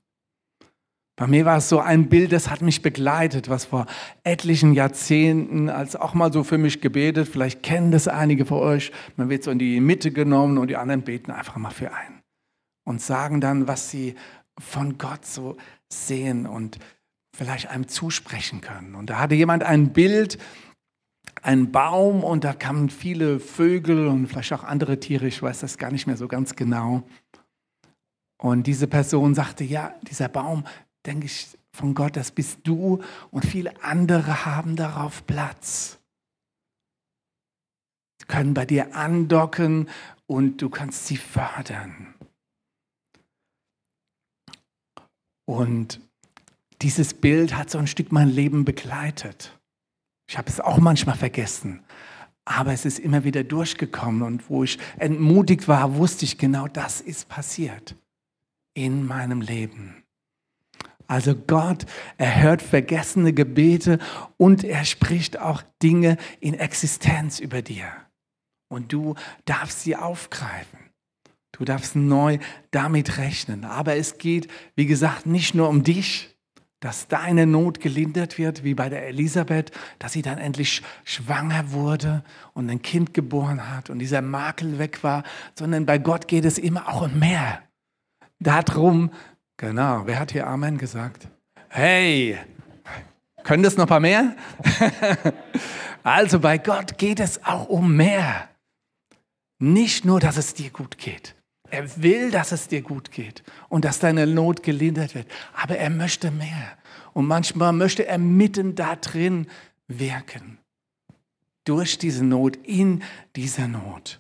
Bei 1.22 1.28
mir 1.28 1.46
war 1.46 1.58
es 1.58 1.70
so 1.70 1.80
ein 1.80 2.10
Bild, 2.10 2.32
das 2.32 2.50
hat 2.50 2.64
mich 2.64 2.82
begleitet, 2.82 3.48
was 3.48 3.66
vor 3.66 3.86
etlichen 4.24 4.74
Jahrzehnten 4.74 5.70
als 5.70 5.96
auch 5.96 6.16
mal 6.16 6.34
so 6.34 6.44
für 6.44 6.58
mich 6.58 6.82
gebetet. 6.82 7.28
Vielleicht 7.28 7.62
kennen 7.62 7.92
das 7.92 8.08
einige 8.08 8.44
von 8.44 8.58
euch. 8.58 8.92
Man 9.18 9.30
wird 9.30 9.44
so 9.44 9.52
in 9.52 9.60
die 9.60 9.82
Mitte 9.82 10.10
genommen 10.10 10.58
und 10.58 10.70
die 10.70 10.78
anderen 10.78 11.04
beten 11.04 11.30
einfach 11.30 11.58
mal 11.58 11.70
für 11.70 11.94
einen 11.94 12.24
und 12.86 13.02
sagen 13.02 13.40
dann, 13.40 13.68
was 13.68 13.92
sie 13.92 14.16
von 14.58 14.98
Gott 14.98 15.24
so 15.24 15.58
sehen 15.90 16.48
und 16.48 16.80
vielleicht 17.38 17.70
einem 17.70 17.88
zusprechen 17.88 18.62
können. 18.62 18.96
Und 18.96 19.12
da 19.12 19.20
hatte 19.20 19.36
jemand 19.36 19.62
ein 19.62 19.94
Bild, 19.94 20.40
ein 21.44 21.72
Baum 21.72 22.24
und 22.24 22.44
da 22.44 22.54
kamen 22.54 22.90
viele 22.90 23.40
Vögel 23.40 24.08
und 24.08 24.26
vielleicht 24.26 24.54
auch 24.54 24.64
andere 24.64 25.00
Tiere, 25.00 25.28
ich 25.28 25.40
weiß 25.40 25.60
das 25.60 25.78
gar 25.78 25.92
nicht 25.92 26.08
mehr 26.08 26.18
so 26.18 26.28
ganz 26.28 26.56
genau. 26.56 27.04
Und 28.40 28.66
diese 28.66 28.88
Person 28.88 29.36
sagte, 29.36 29.64
ja, 29.64 29.94
dieser 30.10 30.28
Baum, 30.28 30.64
denke 31.06 31.26
ich 31.26 31.58
von 31.74 31.94
Gott, 31.94 32.18
das 32.18 32.32
bist 32.32 32.60
du 32.64 33.02
und 33.32 33.46
viele 33.46 33.84
andere 33.84 34.46
haben 34.46 34.76
darauf 34.76 35.26
Platz. 35.26 36.00
Sie 38.20 38.26
können 38.28 38.54
bei 38.54 38.66
dir 38.66 38.96
andocken 38.96 39.90
und 40.28 40.62
du 40.62 40.70
kannst 40.70 41.08
sie 41.08 41.18
fördern. 41.18 42.14
Und 45.46 46.00
dieses 46.82 47.14
Bild 47.14 47.56
hat 47.56 47.70
so 47.70 47.78
ein 47.78 47.88
Stück 47.88 48.12
mein 48.12 48.30
Leben 48.30 48.64
begleitet. 48.64 49.58
Ich 50.28 50.38
habe 50.38 50.50
es 50.50 50.60
auch 50.60 50.78
manchmal 50.78 51.18
vergessen, 51.18 51.84
aber 52.46 52.74
es 52.74 52.86
ist 52.86 53.00
immer 53.00 53.24
wieder 53.24 53.44
durchgekommen 53.44 54.22
und 54.22 54.50
wo 54.50 54.64
ich 54.64 54.80
entmutigt 54.98 55.68
war, 55.68 55.96
wusste 55.96 56.26
ich 56.26 56.38
genau, 56.38 56.68
das 56.68 57.02
ist 57.02 57.28
passiert 57.28 57.96
in 58.74 59.06
meinem 59.06 59.42
Leben. 59.42 60.01
Also 61.12 61.36
Gott 61.36 61.86
erhört 62.18 62.62
vergessene 62.62 63.34
Gebete 63.34 64.00
und 64.38 64.64
er 64.64 64.86
spricht 64.86 65.38
auch 65.38 65.62
Dinge 65.84 66.16
in 66.40 66.54
Existenz 66.54 67.42
über 67.42 67.62
dir. 67.62 67.84
Und 68.70 68.94
du 68.94 69.16
darfst 69.44 69.82
sie 69.82 69.98
aufgreifen. 69.98 70.80
Du 71.52 71.66
darfst 71.66 71.98
neu 71.98 72.40
damit 72.72 73.18
rechnen. 73.18 73.66
Aber 73.66 73.98
es 73.98 74.20
geht, 74.20 74.48
wie 74.76 74.86
gesagt, 74.86 75.26
nicht 75.26 75.54
nur 75.54 75.68
um 75.68 75.84
dich, 75.84 76.34
dass 76.80 77.10
deine 77.10 77.46
Not 77.46 77.82
gelindert 77.82 78.38
wird, 78.38 78.64
wie 78.64 78.74
bei 78.74 78.88
der 78.88 79.06
Elisabeth, 79.10 79.72
dass 80.00 80.14
sie 80.14 80.22
dann 80.22 80.38
endlich 80.38 80.82
schwanger 81.04 81.74
wurde 81.74 82.24
und 82.54 82.70
ein 82.70 82.82
Kind 82.82 83.14
geboren 83.14 83.70
hat 83.70 83.90
und 83.90 84.00
dieser 84.00 84.22
Makel 84.22 84.80
weg 84.80 85.04
war, 85.04 85.24
sondern 85.56 85.86
bei 85.86 85.98
Gott 85.98 86.30
geht 86.30 86.46
es 86.46 86.58
immer 86.58 86.88
auch 86.88 87.02
um 87.02 87.20
mehr. 87.20 87.62
Darum, 88.40 89.12
genau, 89.62 90.06
wer 90.06 90.20
hat 90.20 90.34
hier 90.34 90.48
Amen 90.48 90.78
gesagt? 90.78 91.30
Hey, 91.70 92.38
können 93.44 93.64
das 93.64 93.78
noch 93.78 93.86
ein 93.86 93.90
paar 93.90 94.00
mehr? 94.02 94.36
also 96.04 96.40
bei 96.40 96.58
Gott 96.58 96.98
geht 96.98 97.22
es 97.22 97.46
auch 97.46 97.70
um 97.70 97.96
mehr. 97.96 98.50
Nicht 99.60 100.04
nur, 100.04 100.20
dass 100.20 100.38
es 100.38 100.54
dir 100.54 100.72
gut 100.72 100.98
geht. 100.98 101.36
Er 101.70 102.02
will, 102.02 102.32
dass 102.32 102.52
es 102.52 102.68
dir 102.68 102.82
gut 102.82 103.12
geht 103.12 103.44
und 103.70 103.86
dass 103.86 104.00
deine 104.00 104.28
Not 104.28 104.64
gelindert 104.64 105.16
wird. 105.16 105.28
Aber 105.54 105.78
er 105.78 105.90
möchte 105.90 106.32
mehr. 106.32 106.78
Und 107.14 107.28
manchmal 107.28 107.72
möchte 107.72 108.06
er 108.06 108.18
mitten 108.18 108.76
da 108.76 108.96
drin 108.96 109.48
wirken. 109.88 110.58
Durch 111.64 111.98
diese 111.98 112.26
Not, 112.26 112.58
in 112.58 113.04
dieser 113.36 113.68
Not. 113.68 114.20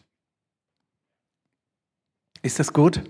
Ist 2.41 2.59
das 2.59 2.71
gut? 2.71 3.03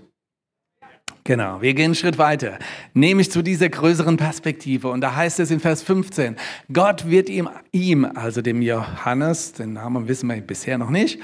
Genau, 1.24 1.62
wir 1.62 1.74
gehen 1.74 1.86
einen 1.86 1.94
Schritt 1.94 2.18
weiter, 2.18 2.58
nämlich 2.94 3.30
zu 3.30 3.42
dieser 3.42 3.68
größeren 3.68 4.16
Perspektive. 4.16 4.88
Und 4.88 5.02
da 5.02 5.14
heißt 5.14 5.38
es 5.38 5.52
in 5.52 5.60
Vers 5.60 5.82
15, 5.82 6.36
Gott 6.72 7.08
wird 7.08 7.28
ihm, 7.28 7.48
ihm, 7.70 8.04
also 8.04 8.42
dem 8.42 8.60
Johannes, 8.60 9.52
den 9.52 9.74
Namen 9.74 10.08
wissen 10.08 10.28
wir 10.28 10.40
bisher 10.40 10.78
noch 10.78 10.90
nicht, 10.90 11.20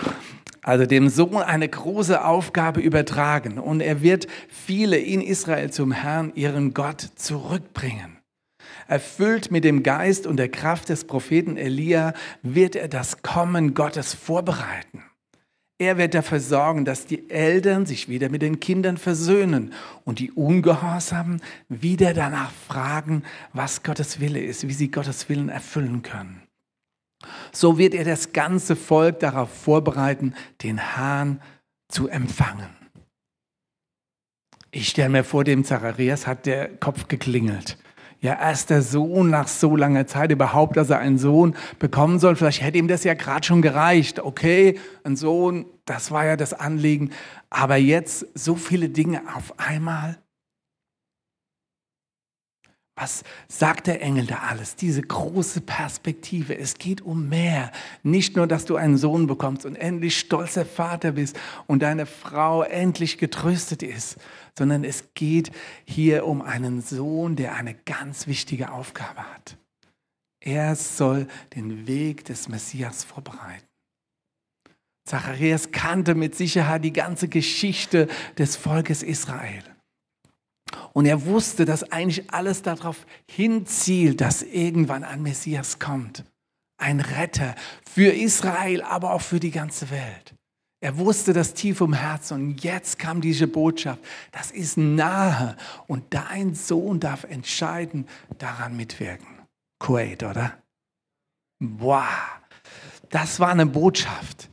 also 0.62 0.86
dem 0.86 1.08
Sohn 1.08 1.42
eine 1.42 1.68
große 1.68 2.24
Aufgabe 2.24 2.80
übertragen 2.80 3.58
und 3.58 3.80
er 3.80 4.00
wird 4.00 4.28
viele 4.48 4.98
in 4.98 5.20
Israel 5.20 5.70
zum 5.70 5.90
Herrn, 5.90 6.30
ihren 6.36 6.74
Gott, 6.74 7.00
zurückbringen. 7.16 8.18
Erfüllt 8.86 9.50
mit 9.50 9.64
dem 9.64 9.82
Geist 9.82 10.28
und 10.28 10.36
der 10.36 10.48
Kraft 10.48 10.90
des 10.90 11.06
Propheten 11.06 11.56
Elia 11.56 12.14
wird 12.42 12.76
er 12.76 12.88
das 12.88 13.22
Kommen 13.22 13.74
Gottes 13.74 14.14
vorbereiten. 14.14 15.02
Er 15.80 15.96
wird 15.96 16.14
dafür 16.14 16.40
sorgen, 16.40 16.84
dass 16.84 17.06
die 17.06 17.30
Eltern 17.30 17.86
sich 17.86 18.08
wieder 18.08 18.28
mit 18.28 18.42
den 18.42 18.58
Kindern 18.58 18.96
versöhnen 18.96 19.72
und 20.04 20.18
die 20.18 20.32
Ungehorsamen 20.32 21.40
wieder 21.68 22.14
danach 22.14 22.50
fragen, 22.50 23.22
was 23.52 23.84
Gottes 23.84 24.18
Wille 24.18 24.40
ist, 24.40 24.66
wie 24.66 24.72
sie 24.72 24.90
Gottes 24.90 25.28
Willen 25.28 25.48
erfüllen 25.48 26.02
können. 26.02 26.42
So 27.52 27.78
wird 27.78 27.94
er 27.94 28.04
das 28.04 28.32
ganze 28.32 28.74
Volk 28.74 29.20
darauf 29.20 29.50
vorbereiten, 29.50 30.34
den 30.62 30.78
Herrn 30.78 31.40
zu 31.88 32.08
empfangen. 32.08 32.70
Ich 34.70 34.88
stelle 34.88 35.08
mir 35.08 35.24
vor, 35.24 35.44
dem 35.44 35.64
Zacharias 35.64 36.26
hat 36.26 36.44
der 36.44 36.68
Kopf 36.76 37.08
geklingelt. 37.08 37.78
Ja, 38.20 38.36
erst 38.40 38.70
der 38.70 38.82
Sohn 38.82 39.30
nach 39.30 39.46
so 39.46 39.76
langer 39.76 40.08
Zeit 40.08 40.32
überhaupt, 40.32 40.76
dass 40.76 40.90
er 40.90 40.98
einen 40.98 41.18
Sohn 41.18 41.54
bekommen 41.78 42.18
soll. 42.18 42.34
Vielleicht 42.34 42.62
hätte 42.62 42.78
ihm 42.78 42.88
das 42.88 43.04
ja 43.04 43.14
gerade 43.14 43.46
schon 43.46 43.62
gereicht. 43.62 44.18
Okay, 44.18 44.78
ein 45.04 45.14
Sohn, 45.14 45.66
das 45.84 46.10
war 46.10 46.26
ja 46.26 46.36
das 46.36 46.52
Anliegen. 46.52 47.10
Aber 47.48 47.76
jetzt 47.76 48.26
so 48.34 48.56
viele 48.56 48.88
Dinge 48.88 49.22
auf 49.36 49.54
einmal. 49.58 50.18
Was 53.00 53.22
sagt 53.46 53.86
der 53.86 54.02
Engel 54.02 54.26
da 54.26 54.38
alles? 54.48 54.74
Diese 54.74 55.02
große 55.02 55.60
Perspektive. 55.60 56.58
Es 56.58 56.78
geht 56.78 57.00
um 57.00 57.28
mehr. 57.28 57.70
Nicht 58.02 58.34
nur, 58.34 58.48
dass 58.48 58.64
du 58.64 58.74
einen 58.74 58.96
Sohn 58.96 59.28
bekommst 59.28 59.64
und 59.64 59.76
endlich 59.76 60.18
stolzer 60.18 60.66
Vater 60.66 61.12
bist 61.12 61.38
und 61.68 61.82
deine 61.82 62.06
Frau 62.06 62.64
endlich 62.64 63.16
getröstet 63.18 63.84
ist, 63.84 64.16
sondern 64.58 64.82
es 64.82 65.14
geht 65.14 65.52
hier 65.84 66.26
um 66.26 66.42
einen 66.42 66.82
Sohn, 66.82 67.36
der 67.36 67.54
eine 67.54 67.74
ganz 67.74 68.26
wichtige 68.26 68.72
Aufgabe 68.72 69.22
hat. 69.32 69.56
Er 70.40 70.74
soll 70.74 71.28
den 71.54 71.86
Weg 71.86 72.24
des 72.24 72.48
Messias 72.48 73.04
vorbereiten. 73.04 73.64
Zacharias 75.04 75.70
kannte 75.70 76.16
mit 76.16 76.34
Sicherheit 76.34 76.84
die 76.84 76.92
ganze 76.92 77.28
Geschichte 77.28 78.08
des 78.36 78.56
Volkes 78.56 79.04
Israel. 79.04 79.62
Und 80.92 81.06
er 81.06 81.26
wusste, 81.26 81.64
dass 81.64 81.90
eigentlich 81.92 82.30
alles 82.32 82.62
darauf 82.62 83.06
hinzielt, 83.30 84.20
dass 84.20 84.42
irgendwann 84.42 85.04
ein 85.04 85.22
Messias 85.22 85.78
kommt. 85.78 86.24
Ein 86.80 87.00
Retter 87.00 87.54
für 87.90 88.12
Israel, 88.12 88.82
aber 88.82 89.12
auch 89.12 89.22
für 89.22 89.40
die 89.40 89.50
ganze 89.50 89.90
Welt. 89.90 90.34
Er 90.80 90.96
wusste 90.96 91.32
das 91.32 91.54
tief 91.54 91.80
im 91.80 91.92
Herzen 91.92 92.34
und 92.34 92.62
jetzt 92.62 93.00
kam 93.00 93.20
diese 93.20 93.48
Botschaft, 93.48 94.00
das 94.30 94.52
ist 94.52 94.76
nahe 94.76 95.56
und 95.88 96.04
dein 96.14 96.54
Sohn 96.54 97.00
darf 97.00 97.24
entscheiden, 97.24 98.06
daran 98.38 98.76
mitwirken. 98.76 99.26
Kuwait, 99.80 100.22
oder? 100.22 100.56
Wow, 101.58 102.04
das 103.10 103.40
war 103.40 103.48
eine 103.48 103.66
Botschaft. 103.66 104.50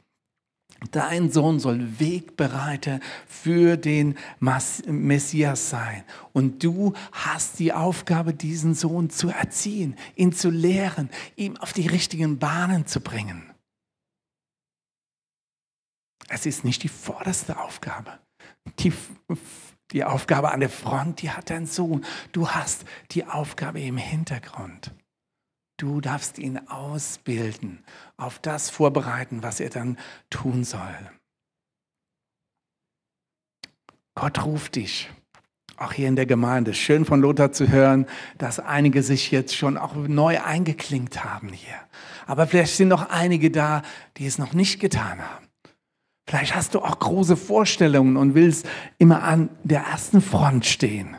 Dein 0.92 1.32
Sohn 1.32 1.60
soll 1.60 2.00
Wegbereiter 2.00 3.00
für 3.28 3.78
den 3.78 4.18
Messias 4.40 5.70
sein. 5.70 6.04
Und 6.34 6.64
du 6.64 6.94
hast 7.12 7.60
die 7.60 7.74
Aufgabe, 7.74 8.34
diesen 8.34 8.74
Sohn 8.74 9.10
zu 9.10 9.30
erziehen, 9.30 9.96
ihn 10.16 10.34
zu 10.34 10.50
lehren, 10.50 11.10
ihm 11.36 11.58
auf 11.58 11.74
die 11.74 11.88
richtigen 11.88 12.40
Bahnen 12.40 12.86
zu 12.86 13.02
bringen. 13.02 13.52
Es 16.28 16.46
ist 16.46 16.64
nicht 16.64 16.84
die 16.84 16.90
vorderste 16.90 17.60
Aufgabe. 17.60 18.20
Die, 18.80 18.92
die 19.92 20.04
Aufgabe 20.04 20.52
an 20.52 20.60
der 20.60 20.70
Front, 20.70 21.22
die 21.22 21.30
hat 21.30 21.50
dein 21.50 21.68
Sohn. 21.68 22.04
Du 22.32 22.50
hast 22.50 22.86
die 23.12 23.26
Aufgabe 23.26 23.82
im 23.82 23.98
Hintergrund. 23.98 24.92
Du 25.78 26.00
darfst 26.00 26.40
ihn 26.40 26.58
ausbilden, 26.68 27.84
auf 28.18 28.40
das 28.40 28.70
vorbereiten, 28.70 29.44
was 29.44 29.60
er 29.60 29.70
dann 29.70 29.98
tun 30.30 30.64
soll. 30.64 31.12
Gott 34.16 34.46
ruft 34.46 34.76
dich, 34.76 35.10
auch 35.76 35.92
hier 35.92 36.08
in 36.08 36.16
der 36.16 36.26
Gemeinde. 36.26 36.74
Schön 36.74 37.04
von 37.04 37.20
Lothar 37.20 37.52
zu 37.52 37.68
hören, 37.68 38.06
dass 38.38 38.62
einige 38.62 39.04
sich 39.04 39.32
jetzt 39.32 39.54
schon 39.54 39.78
auch 39.78 39.96
neu 39.96 40.42
eingeklinkt 40.42 41.26
haben 41.26 41.50
hier. 41.50 41.76
Aber 42.26 42.48
vielleicht 42.48 42.78
sind 42.78 42.88
noch 42.88 43.10
einige 43.10 43.52
da, 43.52 43.82
die 44.16 44.26
es 44.26 44.38
noch 44.38 44.54
nicht 44.54 44.80
getan 44.80 45.20
haben. 45.20 45.46
Vielleicht 46.28 46.56
hast 46.56 46.74
du 46.74 46.80
auch 46.80 46.98
große 46.98 47.36
Vorstellungen 47.36 48.16
und 48.16 48.34
willst 48.34 48.68
immer 48.98 49.24
an 49.24 49.50
der 49.64 49.82
ersten 49.82 50.22
Front 50.22 50.66
stehen. 50.66 51.18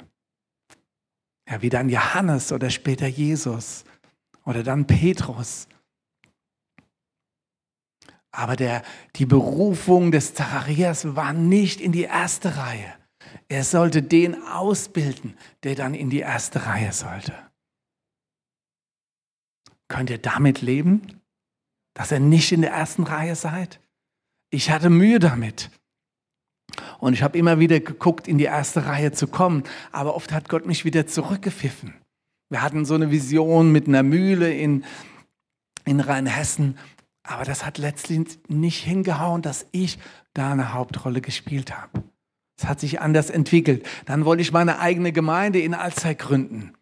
Ja, 1.49 1.61
wie 1.63 1.69
dann 1.69 1.91
Johannes 1.91 2.51
oder 2.51 2.71
später 2.71 3.07
Jesus 3.07 3.85
oder 4.47 4.63
dann 4.63 4.87
Petrus. 4.87 5.69
Aber 8.31 8.57
der, 8.57 8.83
die 9.17 9.27
Berufung 9.27 10.13
des 10.13 10.35
Zacharias 10.35 11.17
war 11.17 11.33
nicht 11.33 11.81
in 11.81 11.93
die 11.93 12.03
erste 12.03 12.57
Reihe. 12.57 12.95
Er 13.49 13.65
sollte 13.65 14.03
den 14.03 14.43
ausbilden, 14.43 15.37
der 15.63 15.75
dann 15.75 15.95
in 15.95 16.11
die 16.11 16.21
erste 16.21 16.67
Reihe 16.67 16.93
sollte. 16.93 17.35
Könnt 19.89 20.11
ihr 20.11 20.19
damit 20.19 20.63
leben, 20.63 21.21
dass 21.95 22.13
ihr 22.13 22.21
nicht 22.21 22.53
in 22.53 22.61
der 22.61 22.73
ersten 22.73 23.05
Reihe 23.05 23.37
seid? 23.37 23.81
Ich 24.51 24.71
hatte 24.71 24.91
Mühe 24.91 25.19
damit. 25.19 25.71
Und 26.99 27.15
ich 27.15 27.23
habe 27.23 27.39
immer 27.39 27.59
wieder 27.59 27.81
geguckt, 27.81 28.29
in 28.29 28.39
die 28.39 28.45
erste 28.45 28.87
Reihe 28.87 29.13
zu 29.13 29.29
kommen. 29.29 29.65
Aber 29.93 30.15
oft 30.15 30.33
hat 30.33 30.49
Gott 30.49 30.67
mich 30.67 30.85
wieder 30.85 31.07
zurückgepfiffen. 31.07 31.95
Wir 32.49 32.63
hatten 32.63 32.85
so 32.85 32.95
eine 32.95 33.11
Vision 33.11 33.73
mit 33.73 33.89
einer 33.89 34.03
Mühle 34.03 34.53
in, 34.53 34.85
in 35.85 36.01
Rheinhessen. 36.01 36.79
Aber 37.23 37.45
das 37.45 37.67
hat 37.67 37.79
letztlich 37.79 38.39
nicht 38.49 38.85
hingehauen, 38.85 39.43
dass 39.43 39.67
ich 39.73 39.99
da 40.33 40.53
eine 40.53 40.73
Hauptrolle 40.73 41.21
gespielt 41.21 41.77
habe. 41.77 42.05
Es 42.59 42.67
hat 42.67 42.81
sich 42.81 43.01
anders 43.01 43.31
entwickelt. 43.31 43.87
Dann 44.07 44.25
wollte 44.25 44.43
ich 44.43 44.53
meine 44.53 44.79
eigene 44.79 45.13
Gemeinde 45.13 45.61
in 45.61 45.75
Alzey 45.75 46.15
gründen. 46.15 46.73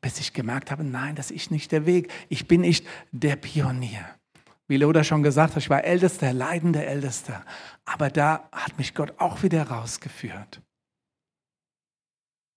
Bis 0.00 0.20
ich 0.20 0.32
gemerkt 0.32 0.70
habe, 0.70 0.84
nein, 0.84 1.16
das 1.16 1.30
ist 1.30 1.50
nicht 1.50 1.70
der 1.70 1.84
Weg. 1.84 2.10
Ich 2.28 2.48
bin 2.48 2.62
nicht 2.62 2.86
der 3.12 3.36
Pionier. 3.36 4.04
Wie 4.68 4.76
Loda 4.76 5.04
schon 5.04 5.22
gesagt 5.22 5.54
hat, 5.54 5.62
ich 5.62 5.70
war 5.70 5.84
Ältester, 5.84 6.32
leidender 6.32 6.86
Ältester. 6.86 7.44
Aber 7.84 8.10
da 8.10 8.48
hat 8.52 8.78
mich 8.78 8.94
Gott 8.94 9.14
auch 9.18 9.42
wieder 9.42 9.64
rausgeführt. 9.64 10.60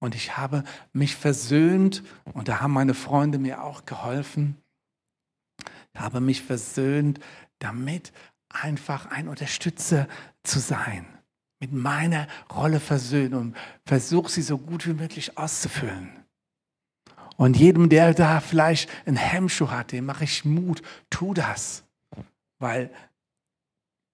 Und 0.01 0.15
ich 0.15 0.35
habe 0.35 0.65
mich 0.91 1.15
versöhnt 1.15 2.03
und 2.33 2.49
da 2.49 2.59
haben 2.59 2.73
meine 2.73 2.93
Freunde 2.93 3.37
mir 3.37 3.63
auch 3.63 3.85
geholfen. 3.85 4.57
Ich 5.93 6.01
habe 6.01 6.19
mich 6.19 6.41
versöhnt, 6.41 7.21
damit 7.59 8.11
einfach 8.49 9.05
ein 9.05 9.29
Unterstützer 9.29 10.09
zu 10.43 10.59
sein. 10.59 11.05
Mit 11.61 11.71
meiner 11.71 12.27
Rolle 12.53 12.81
versöhnen 12.81 13.35
und 13.35 13.57
versuche 13.85 14.29
sie 14.29 14.41
so 14.41 14.57
gut 14.57 14.85
wie 14.85 14.93
möglich 14.93 15.37
auszufüllen. 15.37 16.09
Und 17.37 17.55
jedem, 17.55 17.87
der 17.87 18.13
da 18.13 18.41
vielleicht 18.41 18.89
einen 19.05 19.15
Hemmschuh 19.15 19.69
hat, 19.69 19.93
dem 19.93 20.05
mache 20.05 20.25
ich 20.25 20.43
Mut, 20.43 20.81
tu 21.09 21.33
das 21.33 21.83
weil 22.61 22.91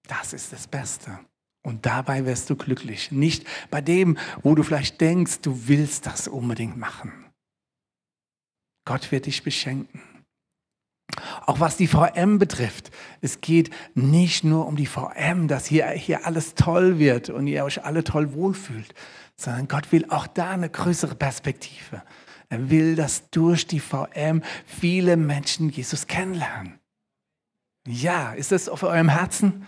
das 0.08 0.32
ist 0.32 0.52
das 0.52 0.66
Beste. 0.66 1.18
Und 1.62 1.86
dabei 1.86 2.24
wirst 2.24 2.50
du 2.50 2.56
glücklich. 2.56 3.10
Nicht 3.10 3.46
bei 3.70 3.80
dem, 3.80 4.16
wo 4.42 4.54
du 4.54 4.62
vielleicht 4.62 5.00
denkst, 5.00 5.40
du 5.42 5.68
willst 5.68 6.06
das 6.06 6.28
unbedingt 6.28 6.76
machen. 6.76 7.12
Gott 8.84 9.12
wird 9.12 9.26
dich 9.26 9.42
beschenken. 9.42 10.00
Auch 11.46 11.60
was 11.60 11.76
die 11.76 11.88
VM 11.88 12.38
betrifft, 12.38 12.90
es 13.20 13.40
geht 13.40 13.70
nicht 13.94 14.44
nur 14.44 14.66
um 14.66 14.76
die 14.76 14.86
VM, 14.86 15.48
dass 15.48 15.66
hier, 15.66 15.88
hier 15.88 16.26
alles 16.26 16.54
toll 16.54 16.98
wird 16.98 17.30
und 17.30 17.46
ihr 17.46 17.64
euch 17.64 17.84
alle 17.84 18.04
toll 18.04 18.34
wohlfühlt, 18.34 18.94
sondern 19.36 19.68
Gott 19.68 19.90
will 19.92 20.06
auch 20.10 20.26
da 20.26 20.50
eine 20.50 20.68
größere 20.68 21.14
Perspektive. 21.14 22.02
Er 22.50 22.70
will, 22.70 22.94
dass 22.94 23.30
durch 23.30 23.66
die 23.66 23.80
VM 23.80 24.42
viele 24.64 25.16
Menschen 25.16 25.70
Jesus 25.70 26.06
kennenlernen. 26.06 26.78
Ja, 27.86 28.32
ist 28.32 28.52
es 28.52 28.68
auf 28.68 28.82
eurem 28.82 29.08
Herzen, 29.08 29.66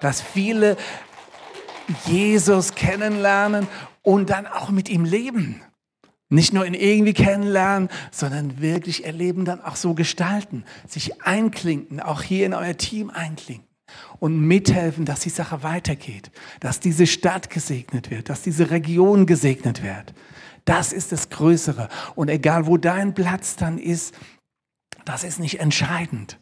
dass 0.00 0.20
viele 0.20 0.76
Jesus 2.06 2.74
kennenlernen 2.74 3.66
und 4.02 4.30
dann 4.30 4.46
auch 4.46 4.70
mit 4.70 4.88
ihm 4.88 5.04
leben? 5.04 5.62
Nicht 6.28 6.52
nur 6.52 6.64
ihn 6.64 6.74
irgendwie 6.74 7.12
kennenlernen, 7.12 7.88
sondern 8.12 8.60
wirklich 8.60 9.04
erleben, 9.04 9.44
dann 9.44 9.60
auch 9.60 9.74
so 9.74 9.94
gestalten, 9.94 10.64
sich 10.86 11.22
einklinken, 11.22 12.00
auch 12.00 12.22
hier 12.22 12.46
in 12.46 12.54
euer 12.54 12.76
Team 12.76 13.10
einklinken 13.10 13.66
und 14.20 14.38
mithelfen, 14.38 15.04
dass 15.04 15.20
die 15.20 15.30
Sache 15.30 15.64
weitergeht, 15.64 16.30
dass 16.60 16.78
diese 16.78 17.08
Stadt 17.08 17.50
gesegnet 17.50 18.10
wird, 18.10 18.28
dass 18.28 18.42
diese 18.42 18.70
Region 18.70 19.26
gesegnet 19.26 19.82
wird. 19.82 20.14
Das 20.64 20.92
ist 20.92 21.10
das 21.10 21.30
Größere. 21.30 21.88
Und 22.14 22.28
egal, 22.28 22.66
wo 22.66 22.76
dein 22.76 23.14
Platz 23.14 23.56
dann 23.56 23.78
ist, 23.78 24.14
das 25.04 25.24
ist 25.24 25.40
nicht 25.40 25.58
entscheidend. 25.58 26.38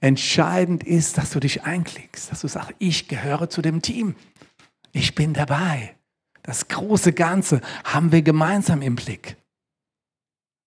Entscheidend 0.00 0.84
ist, 0.84 1.18
dass 1.18 1.30
du 1.30 1.40
dich 1.40 1.64
einklickst, 1.64 2.30
dass 2.30 2.40
du 2.40 2.48
sagst, 2.48 2.74
ich 2.78 3.08
gehöre 3.08 3.50
zu 3.50 3.60
dem 3.60 3.82
Team. 3.82 4.14
Ich 4.96 5.14
bin 5.14 5.34
dabei. 5.34 5.94
Das 6.42 6.68
große 6.68 7.12
Ganze 7.12 7.60
haben 7.84 8.12
wir 8.12 8.22
gemeinsam 8.22 8.80
im 8.80 8.96
Blick. 8.96 9.36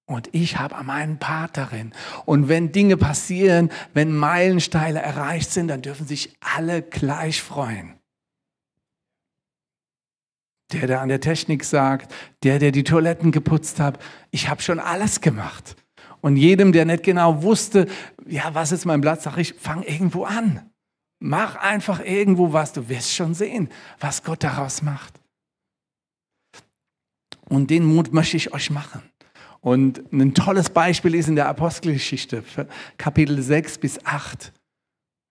Und 0.06 0.30
ich 0.34 0.60
habe 0.60 0.84
meinen 0.84 1.18
Part 1.18 1.58
darin. 1.58 1.94
Und 2.26 2.48
wenn 2.48 2.72
Dinge 2.72 2.96
passieren, 2.96 3.72
wenn 3.96 4.16
Meilensteine 4.16 5.02
erreicht 5.02 5.50
sind, 5.50 5.70
dann 5.70 5.82
dürfen 5.82 6.06
sich 6.06 6.38
alle 6.42 6.84
gleich 6.84 7.42
freuen. 7.42 7.96
Der, 10.74 10.86
der 10.86 11.02
an 11.02 11.10
der 11.10 11.22
Technik 11.22 11.64
sagt, 11.64 12.14
der, 12.44 12.60
der 12.60 12.72
die 12.72 12.84
Toiletten 12.84 13.32
geputzt 13.32 13.80
hat, 13.80 13.98
ich 14.30 14.48
habe 14.48 14.62
schon 14.62 14.80
alles 14.80 15.22
gemacht. 15.22 15.76
Und 16.22 16.36
jedem, 16.36 16.72
der 16.72 16.86
nicht 16.86 17.02
genau 17.02 17.42
wusste, 17.42 17.88
ja, 18.28 18.54
was 18.54 18.72
ist 18.72 18.86
mein 18.86 19.02
Platz, 19.02 19.24
sage 19.24 19.42
ich, 19.42 19.56
fang 19.56 19.82
irgendwo 19.82 20.26
an. 20.26 20.70
Mach 21.20 21.56
einfach 21.56 22.00
irgendwo 22.00 22.54
was, 22.54 22.74
du 22.74 22.88
wirst 22.88 23.14
schon 23.14 23.34
sehen, 23.34 23.70
was 24.00 24.24
Gott 24.24 24.44
daraus 24.44 24.82
macht. 24.82 25.20
Und 27.50 27.70
den 27.70 27.84
Mut 27.84 28.14
möchte 28.14 28.38
ich 28.38 28.54
euch 28.54 28.70
machen. 28.70 29.02
Und 29.62 30.12
ein 30.14 30.34
tolles 30.34 30.70
Beispiel 30.70 31.16
ist 31.16 31.28
in 31.28 31.36
der 31.36 31.50
Apostelgeschichte, 31.50 32.44
Kapitel 32.98 33.42
6 33.42 33.80
bis 33.80 34.06
8. 34.06 34.54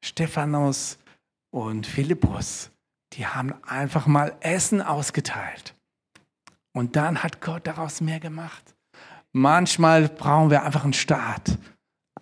Stephanus 0.05 0.99
und 1.51 1.87
Philippus, 1.87 2.71
die 3.15 3.27
haben 3.27 3.55
einfach 3.65 4.07
mal 4.07 4.37
Essen 4.41 4.83
ausgeteilt. 4.83 5.75
Und 6.73 6.97
dann 6.97 7.23
hat 7.23 7.41
Gott 7.41 7.67
daraus 7.67 8.01
mehr 8.01 8.21
gemacht. 8.21 8.77
Manchmal 9.33 10.09
brauchen 10.09 10.51
wir 10.51 10.63
einfach 10.63 10.85
einen 10.85 10.93
Start. 10.93 11.59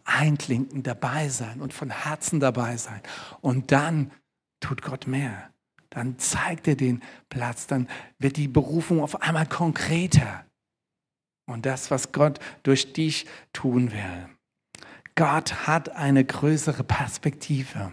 Einklinken, 0.07 0.83
dabei 0.83 1.29
sein 1.29 1.61
und 1.61 1.75
von 1.75 1.91
Herzen 1.91 2.41
dabei 2.41 2.77
sein. 2.77 3.01
Und 3.41 3.73
dann 3.73 4.13
tut 4.61 4.83
Gott 4.83 5.07
mehr. 5.07 5.51
Dann 5.91 6.19
zeigt 6.19 6.69
er 6.69 6.77
den 6.77 7.03
Platz, 7.29 7.67
dann 7.67 7.89
wird 8.19 8.37
die 8.37 8.49
Berufung 8.49 9.03
auf 9.03 9.23
einmal 9.23 9.47
konkreter. 9.47 10.45
Und 11.47 11.67
das, 11.67 11.91
was 11.91 12.13
Gott 12.13 12.39
durch 12.63 12.93
dich 12.93 13.27
tun 13.53 13.93
will. 13.93 14.29
Gott 15.15 15.67
hat 15.67 15.91
eine 15.91 16.25
größere 16.25 16.85
Perspektive. 16.85 17.93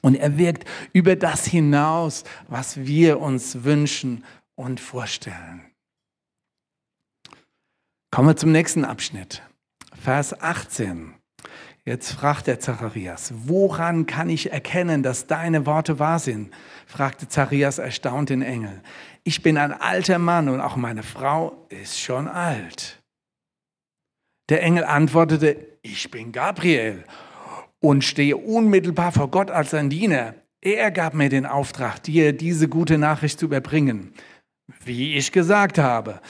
Und 0.00 0.16
er 0.16 0.36
wirkt 0.36 0.68
über 0.92 1.16
das 1.16 1.46
hinaus, 1.46 2.24
was 2.48 2.78
wir 2.78 3.20
uns 3.20 3.64
wünschen 3.64 4.24
und 4.54 4.80
vorstellen. 4.80 5.62
Kommen 8.10 8.28
wir 8.28 8.36
zum 8.36 8.52
nächsten 8.52 8.84
Abschnitt. 8.84 9.42
Vers 10.00 10.40
18. 10.40 11.14
Jetzt 11.86 12.12
fragt 12.12 12.46
der 12.46 12.60
Zacharias, 12.60 13.32
woran 13.46 14.06
kann 14.06 14.30
ich 14.30 14.50
erkennen, 14.50 15.02
dass 15.02 15.26
deine 15.26 15.66
Worte 15.66 15.98
wahr 15.98 16.18
sind? 16.18 16.50
fragte 16.86 17.28
Zacharias 17.28 17.78
erstaunt 17.78 18.30
den 18.30 18.42
Engel. 18.42 18.82
Ich 19.22 19.42
bin 19.42 19.58
ein 19.58 19.72
alter 19.72 20.18
Mann 20.18 20.48
und 20.48 20.60
auch 20.60 20.76
meine 20.76 21.02
Frau 21.02 21.66
ist 21.68 22.00
schon 22.00 22.26
alt. 22.26 23.02
Der 24.48 24.62
Engel 24.62 24.84
antwortete, 24.84 25.56
ich 25.82 26.10
bin 26.10 26.32
Gabriel 26.32 27.04
und 27.80 28.02
stehe 28.02 28.36
unmittelbar 28.36 29.12
vor 29.12 29.30
Gott 29.30 29.50
als 29.50 29.70
sein 29.70 29.90
Diener. 29.90 30.34
Er 30.62 30.90
gab 30.90 31.12
mir 31.12 31.28
den 31.28 31.44
Auftrag, 31.44 32.02
dir 32.02 32.32
diese 32.32 32.68
gute 32.68 32.96
Nachricht 32.96 33.38
zu 33.38 33.46
überbringen. 33.46 34.14
Wie 34.84 35.16
ich 35.16 35.32
gesagt 35.32 35.76
habe, 35.76 36.20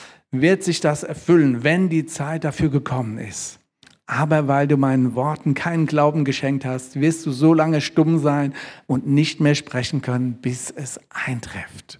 wird 0.41 0.63
sich 0.63 0.79
das 0.79 1.03
erfüllen, 1.03 1.63
wenn 1.63 1.89
die 1.89 2.05
Zeit 2.05 2.43
dafür 2.43 2.69
gekommen 2.69 3.17
ist. 3.17 3.59
Aber 4.07 4.47
weil 4.47 4.67
du 4.67 4.77
meinen 4.77 5.15
Worten 5.15 5.55
keinen 5.55 5.87
Glauben 5.87 6.25
geschenkt 6.25 6.63
hast, 6.63 6.99
wirst 6.99 7.25
du 7.25 7.31
so 7.31 7.53
lange 7.53 7.81
stumm 7.81 8.19
sein 8.19 8.53
und 8.85 9.07
nicht 9.07 9.39
mehr 9.39 9.55
sprechen 9.55 10.01
können, 10.01 10.35
bis 10.41 10.69
es 10.69 10.99
eintrifft. 11.09 11.99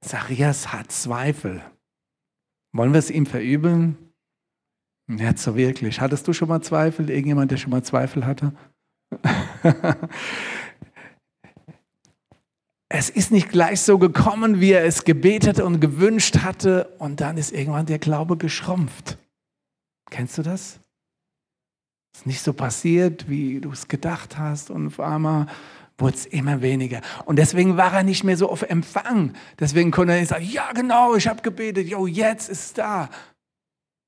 Zacharias 0.00 0.72
hat 0.72 0.90
Zweifel. 0.92 1.62
Wollen 2.72 2.92
wir 2.92 2.98
es 2.98 3.10
ihm 3.10 3.26
verübeln? 3.26 3.96
Nicht 5.06 5.38
so 5.38 5.56
wirklich. 5.56 6.00
Hattest 6.00 6.26
du 6.28 6.32
schon 6.32 6.48
mal 6.48 6.62
Zweifel? 6.62 7.10
Irgendjemand, 7.10 7.50
der 7.50 7.56
schon 7.56 7.70
mal 7.70 7.82
Zweifel 7.82 8.24
hatte? 8.24 8.52
es 12.88 13.10
ist 13.10 13.30
nicht 13.30 13.50
gleich 13.50 13.82
so 13.82 13.98
gekommen, 13.98 14.60
wie 14.60 14.72
er 14.72 14.84
es 14.84 15.04
gebetet 15.04 15.60
und 15.60 15.80
gewünscht 15.80 16.38
hatte, 16.38 16.94
und 16.98 17.20
dann 17.20 17.36
ist 17.36 17.52
irgendwann 17.52 17.86
der 17.86 17.98
Glaube 17.98 18.36
geschrumpft. 18.36 19.18
Kennst 20.10 20.38
du 20.38 20.42
das? 20.42 20.80
Es 22.14 22.20
ist 22.20 22.26
nicht 22.26 22.40
so 22.40 22.54
passiert, 22.54 23.28
wie 23.28 23.60
du 23.60 23.72
es 23.72 23.88
gedacht 23.88 24.38
hast, 24.38 24.70
und 24.70 24.86
auf 24.86 25.00
einmal 25.00 25.46
wurde 25.98 26.16
es 26.16 26.26
immer 26.26 26.62
weniger. 26.62 27.02
Und 27.26 27.36
deswegen 27.36 27.76
war 27.76 27.92
er 27.92 28.04
nicht 28.04 28.24
mehr 28.24 28.36
so 28.36 28.48
auf 28.48 28.62
Empfang. 28.62 29.34
Deswegen 29.58 29.90
konnte 29.90 30.14
er 30.14 30.20
nicht 30.20 30.28
sagen, 30.28 30.48
ja 30.48 30.72
genau, 30.72 31.14
ich 31.16 31.28
habe 31.28 31.42
gebetet, 31.42 31.88
jo, 31.88 32.06
jetzt 32.06 32.48
ist 32.48 32.64
es 32.64 32.72
da. 32.72 33.10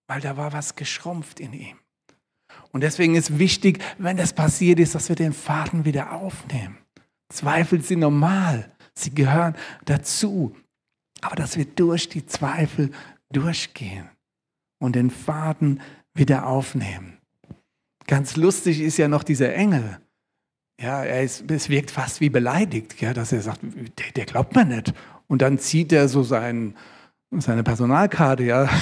Weil 0.06 0.20
da 0.20 0.36
war 0.36 0.52
was 0.52 0.76
geschrumpft 0.76 1.40
in 1.40 1.52
ihm. 1.52 1.76
Und 2.72 2.82
deswegen 2.82 3.16
ist 3.16 3.38
wichtig, 3.38 3.82
wenn 3.98 4.16
das 4.16 4.32
passiert 4.32 4.78
ist, 4.78 4.94
dass 4.94 5.08
wir 5.08 5.16
den 5.16 5.32
Faden 5.32 5.84
wieder 5.84 6.12
aufnehmen. 6.12 6.78
Zweifel 7.30 7.82
sind 7.82 8.00
normal, 8.00 8.70
sie 8.94 9.14
gehören 9.14 9.54
dazu. 9.84 10.54
Aber 11.22 11.36
dass 11.36 11.56
wir 11.56 11.64
durch 11.64 12.08
die 12.08 12.26
Zweifel 12.26 12.90
durchgehen 13.32 14.08
und 14.78 14.96
den 14.96 15.10
Faden 15.10 15.80
wieder 16.14 16.46
aufnehmen. 16.46 17.18
Ganz 18.06 18.36
lustig 18.36 18.80
ist 18.80 18.96
ja 18.96 19.08
noch 19.08 19.22
dieser 19.22 19.54
Engel. 19.54 20.00
Ja, 20.80 21.04
er 21.04 21.22
ist, 21.22 21.50
es 21.50 21.68
wirkt 21.68 21.90
fast 21.90 22.20
wie 22.20 22.30
beleidigt, 22.30 23.00
ja, 23.00 23.12
dass 23.12 23.32
er 23.32 23.42
sagt, 23.42 23.60
der, 23.62 24.12
der 24.16 24.24
glaubt 24.24 24.56
mir 24.56 24.64
nicht. 24.64 24.94
Und 25.26 25.42
dann 25.42 25.58
zieht 25.58 25.92
er 25.92 26.08
so 26.08 26.22
sein, 26.22 26.74
seine 27.30 27.62
Personalkarte, 27.62 28.44
ja. 28.44 28.68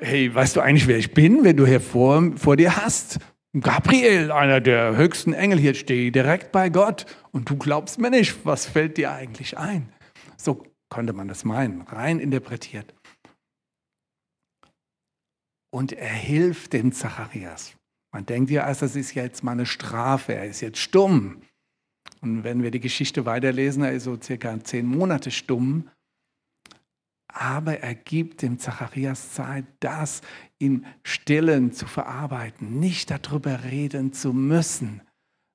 Hey, 0.00 0.34
weißt 0.34 0.56
du 0.56 0.60
eigentlich, 0.60 0.86
wer 0.86 0.98
ich 0.98 1.14
bin, 1.14 1.44
wenn 1.44 1.56
du 1.56 1.66
hier 1.66 1.80
vor, 1.80 2.32
vor 2.36 2.56
dir 2.56 2.76
hast? 2.76 3.20
Gabriel, 3.60 4.30
einer 4.30 4.60
der 4.60 4.96
höchsten 4.96 5.32
Engel, 5.32 5.58
hier 5.58 5.74
stehe 5.74 6.12
direkt 6.12 6.52
bei 6.52 6.68
Gott 6.68 7.06
und 7.32 7.48
du 7.48 7.56
glaubst 7.56 7.98
mir 7.98 8.10
nicht, 8.10 8.44
was 8.44 8.66
fällt 8.66 8.96
dir 8.96 9.12
eigentlich 9.12 9.56
ein? 9.56 9.92
So 10.36 10.66
konnte 10.88 11.12
man 11.12 11.28
das 11.28 11.44
meinen, 11.44 11.82
rein 11.82 12.20
interpretiert. 12.20 12.94
Und 15.70 15.92
er 15.92 16.08
hilft 16.08 16.72
dem 16.72 16.92
Zacharias. 16.92 17.74
Man 18.12 18.24
denkt 18.24 18.50
ja, 18.50 18.64
also 18.64 18.86
das 18.86 18.96
ist 18.96 19.14
jetzt 19.14 19.44
mal 19.44 19.52
eine 19.52 19.66
Strafe, 19.66 20.34
er 20.34 20.46
ist 20.46 20.60
jetzt 20.60 20.78
stumm. 20.78 21.42
Und 22.20 22.42
wenn 22.42 22.62
wir 22.62 22.70
die 22.70 22.80
Geschichte 22.80 23.26
weiterlesen, 23.26 23.84
er 23.84 23.92
ist 23.92 24.04
so 24.04 24.18
circa 24.20 24.58
zehn 24.64 24.86
Monate 24.86 25.30
stumm 25.30 25.88
aber 27.38 27.78
er 27.80 27.94
gibt 27.94 28.42
dem 28.42 28.58
Zacharias 28.58 29.32
Zeit, 29.32 29.64
das 29.78 30.22
im 30.58 30.84
Stillen 31.04 31.72
zu 31.72 31.86
verarbeiten, 31.86 32.80
nicht 32.80 33.12
darüber 33.12 33.62
reden 33.62 34.12
zu 34.12 34.32
müssen, 34.32 35.02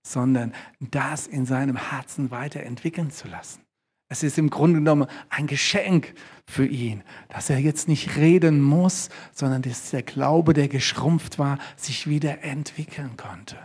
sondern 0.07 0.53
das 0.79 1.27
in 1.27 1.45
seinem 1.45 1.75
Herzen 1.75 2.31
weiterentwickeln 2.31 3.11
zu 3.11 3.27
lassen. 3.27 3.61
Es 4.09 4.23
ist 4.23 4.37
im 4.37 4.49
Grunde 4.49 4.79
genommen 4.79 5.07
ein 5.29 5.45
Geschenk 5.45 6.13
für 6.47 6.65
ihn, 6.65 7.03
dass 7.27 7.49
er 7.49 7.59
jetzt 7.59 7.89
nicht 7.89 8.15
reden 8.15 8.61
muss, 8.61 9.09
sondern 9.33 9.61
dass 9.61 9.91
der 9.91 10.03
Glaube, 10.03 10.53
der 10.53 10.69
geschrumpft 10.69 11.37
war, 11.37 11.57
sich 11.75 12.07
wieder 12.07 12.43
entwickeln 12.43 13.17
konnte. 13.17 13.57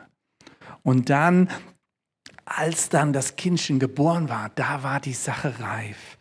Und 0.83 1.09
dann, 1.09 1.51
als 2.45 2.89
dann 2.89 3.13
das 3.13 3.37
Kindchen 3.37 3.79
geboren 3.79 4.29
war, 4.29 4.49
da 4.57 4.83
war 4.83 4.99
die 5.01 5.13
Sache 5.13 5.61
reif. 5.61 6.18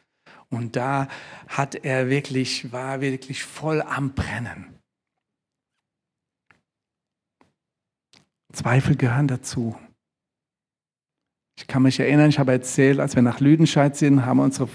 Und 0.49 0.75
da 0.75 1.07
hat 1.47 1.75
er 1.75 2.09
wirklich, 2.09 2.71
war 2.71 3.01
wirklich 3.01 3.43
voll 3.43 3.81
am 3.81 4.13
Brennen. 4.13 4.77
Zweifel 8.53 8.95
gehören 8.95 9.27
dazu. 9.27 9.75
Ich 11.57 11.67
kann 11.67 11.83
mich 11.83 11.99
erinnern, 11.99 12.29
ich 12.29 12.39
habe 12.39 12.51
erzählt, 12.51 12.99
als 12.99 13.15
wir 13.15 13.23
nach 13.23 13.39
Lüdenscheid 13.39 13.95
sind, 13.95 14.25
haben 14.25 14.39
unsere 14.39 14.69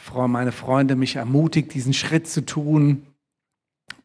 Frau, 0.00 0.28
meine 0.28 0.52
Freunde 0.52 0.96
mich 0.96 1.16
ermutigt, 1.16 1.74
diesen 1.74 1.92
Schritt 1.92 2.28
zu 2.28 2.44
tun. 2.44 3.06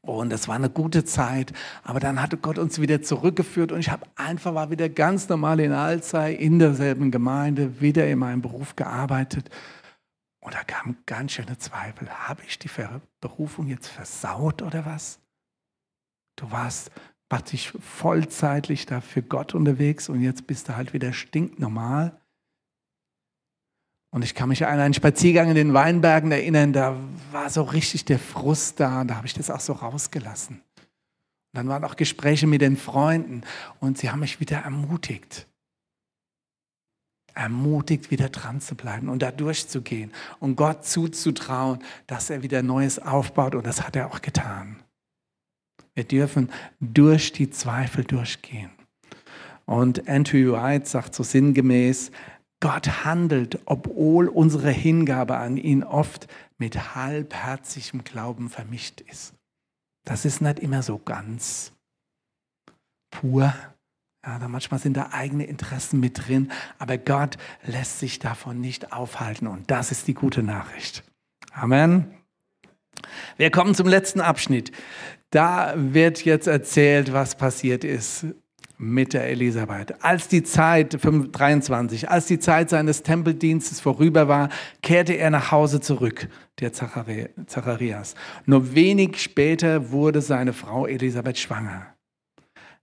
Und 0.01 0.33
es 0.33 0.47
war 0.47 0.55
eine 0.55 0.69
gute 0.69 1.03
Zeit, 1.03 1.51
aber 1.83 1.99
dann 1.99 2.21
hatte 2.21 2.37
Gott 2.37 2.57
uns 2.59 2.79
wieder 2.79 3.01
zurückgeführt 3.01 3.71
und 3.71 3.79
ich 3.79 3.89
habe 3.89 4.05
einfach 4.15 4.53
war 4.53 4.69
wieder 4.69 4.87
ganz 4.87 5.29
normal 5.29 5.59
in 5.59 5.71
Alzey 5.71 6.35
in 6.35 6.59
derselben 6.59 7.09
Gemeinde, 7.09 7.81
wieder 7.81 8.07
in 8.07 8.19
meinem 8.19 8.41
Beruf 8.41 8.75
gearbeitet 8.75 9.49
und 10.45 10.53
da 10.53 10.63
kamen 10.63 10.95
ganz 11.07 11.31
schöne 11.31 11.57
Zweifel. 11.57 12.07
Habe 12.07 12.43
ich 12.47 12.59
die 12.59 12.69
Berufung 13.19 13.67
jetzt 13.67 13.87
versaut 13.87 14.61
oder 14.61 14.85
was? 14.85 15.19
Du 16.35 16.51
warst 16.51 16.91
praktisch 17.29 17.73
vollzeitlich 17.79 18.85
da 18.85 19.01
für 19.01 19.23
Gott 19.23 19.55
unterwegs 19.55 20.07
und 20.07 20.21
jetzt 20.21 20.45
bist 20.45 20.69
du 20.69 20.75
halt 20.75 20.93
wieder 20.93 21.13
stinknormal. 21.13 22.21
Und 24.11 24.23
ich 24.23 24.35
kann 24.35 24.49
mich 24.49 24.63
an 24.63 24.79
einen 24.79 24.93
Spaziergang 24.93 25.49
in 25.49 25.55
den 25.55 25.73
Weinbergen 25.73 26.31
erinnern, 26.31 26.73
da 26.73 26.95
war 27.31 27.49
so 27.49 27.63
richtig 27.63 28.05
der 28.05 28.19
Frust 28.19 28.79
da 28.79 29.01
und 29.01 29.07
da 29.07 29.15
habe 29.15 29.25
ich 29.25 29.33
das 29.33 29.49
auch 29.49 29.59
so 29.59 29.73
rausgelassen. 29.73 30.57
Und 30.57 31.53
dann 31.53 31.67
waren 31.67 31.83
auch 31.83 31.95
Gespräche 31.95 32.45
mit 32.45 32.61
den 32.61 32.77
Freunden 32.77 33.41
und 33.79 33.97
sie 33.97 34.11
haben 34.11 34.19
mich 34.19 34.39
wieder 34.39 34.59
ermutigt 34.59 35.47
ermutigt, 37.35 38.11
wieder 38.11 38.29
dran 38.29 38.61
zu 38.61 38.75
bleiben 38.75 39.09
und 39.09 39.21
da 39.21 39.31
durchzugehen 39.31 40.11
und 40.39 40.55
Gott 40.55 40.85
zuzutrauen, 40.85 41.79
dass 42.07 42.29
er 42.29 42.41
wieder 42.41 42.63
Neues 42.63 42.99
aufbaut. 42.99 43.55
Und 43.55 43.65
das 43.65 43.85
hat 43.85 43.95
er 43.95 44.07
auch 44.07 44.21
getan. 44.21 44.77
Wir 45.93 46.03
dürfen 46.03 46.51
durch 46.79 47.31
die 47.31 47.49
Zweifel 47.49 48.03
durchgehen. 48.03 48.71
Und 49.65 50.07
Andrew 50.07 50.53
White 50.53 50.87
sagt 50.87 51.15
so 51.15 51.23
sinngemäß, 51.23 52.11
Gott 52.59 53.05
handelt, 53.05 53.59
obwohl 53.65 54.27
unsere 54.27 54.71
Hingabe 54.71 55.37
an 55.37 55.57
ihn 55.57 55.83
oft 55.83 56.27
mit 56.57 56.95
halbherzigem 56.95 58.03
Glauben 58.03 58.49
vermischt 58.49 59.01
ist. 59.01 59.33
Das 60.05 60.25
ist 60.25 60.41
nicht 60.41 60.59
immer 60.59 60.83
so 60.83 60.97
ganz 60.99 61.73
pur. 63.11 63.53
Ja, 64.25 64.39
da 64.39 64.47
manchmal 64.47 64.79
sind 64.79 64.97
da 64.97 65.09
eigene 65.11 65.45
Interessen 65.45 65.99
mit 65.99 66.27
drin, 66.27 66.51
aber 66.79 66.97
Gott 66.97 67.37
lässt 67.63 67.99
sich 67.99 68.17
davon 68.17 68.59
nicht 68.59 68.91
aufhalten 68.91 69.45
und 69.45 69.69
das 69.69 69.91
ist 69.91 70.07
die 70.07 70.15
gute 70.15 70.41
Nachricht. 70.41 71.03
Amen. 71.53 72.07
Wir 73.37 73.51
kommen 73.51 73.75
zum 73.75 73.87
letzten 73.87 74.21
Abschnitt. 74.21 74.71
Da 75.29 75.73
wird 75.75 76.25
jetzt 76.25 76.47
erzählt, 76.47 77.13
was 77.13 77.35
passiert 77.35 77.83
ist 77.83 78.25
mit 78.77 79.13
der 79.13 79.29
Elisabeth. 79.29 80.03
Als 80.03 80.27
die 80.27 80.43
Zeit, 80.43 80.97
23, 81.01 82.09
als 82.09 82.25
die 82.25 82.39
Zeit 82.39 82.69
seines 82.69 83.03
Tempeldienstes 83.03 83.79
vorüber 83.79 84.27
war, 84.27 84.49
kehrte 84.81 85.13
er 85.13 85.29
nach 85.29 85.51
Hause 85.51 85.81
zurück, 85.81 86.27
der 86.59 86.73
Zacharias. 86.73 88.15
Nur 88.45 88.75
wenig 88.75 89.21
später 89.21 89.91
wurde 89.91 90.21
seine 90.21 90.53
Frau 90.53 90.87
Elisabeth 90.87 91.37
schwanger. 91.37 91.94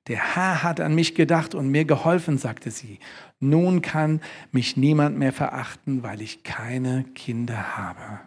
Der 0.08 0.34
Herr 0.34 0.62
hat 0.64 0.80
an 0.80 0.94
mich 0.94 1.14
gedacht 1.14 1.54
und 1.54 1.68
mir 1.68 1.84
geholfen, 1.84 2.36
sagte 2.36 2.70
sie. 2.70 2.98
Nun 3.38 3.82
kann 3.82 4.20
mich 4.50 4.76
niemand 4.76 5.16
mehr 5.16 5.32
verachten, 5.32 6.02
weil 6.02 6.20
ich 6.20 6.42
keine 6.42 7.04
Kinder 7.14 7.76
habe. 7.76 8.20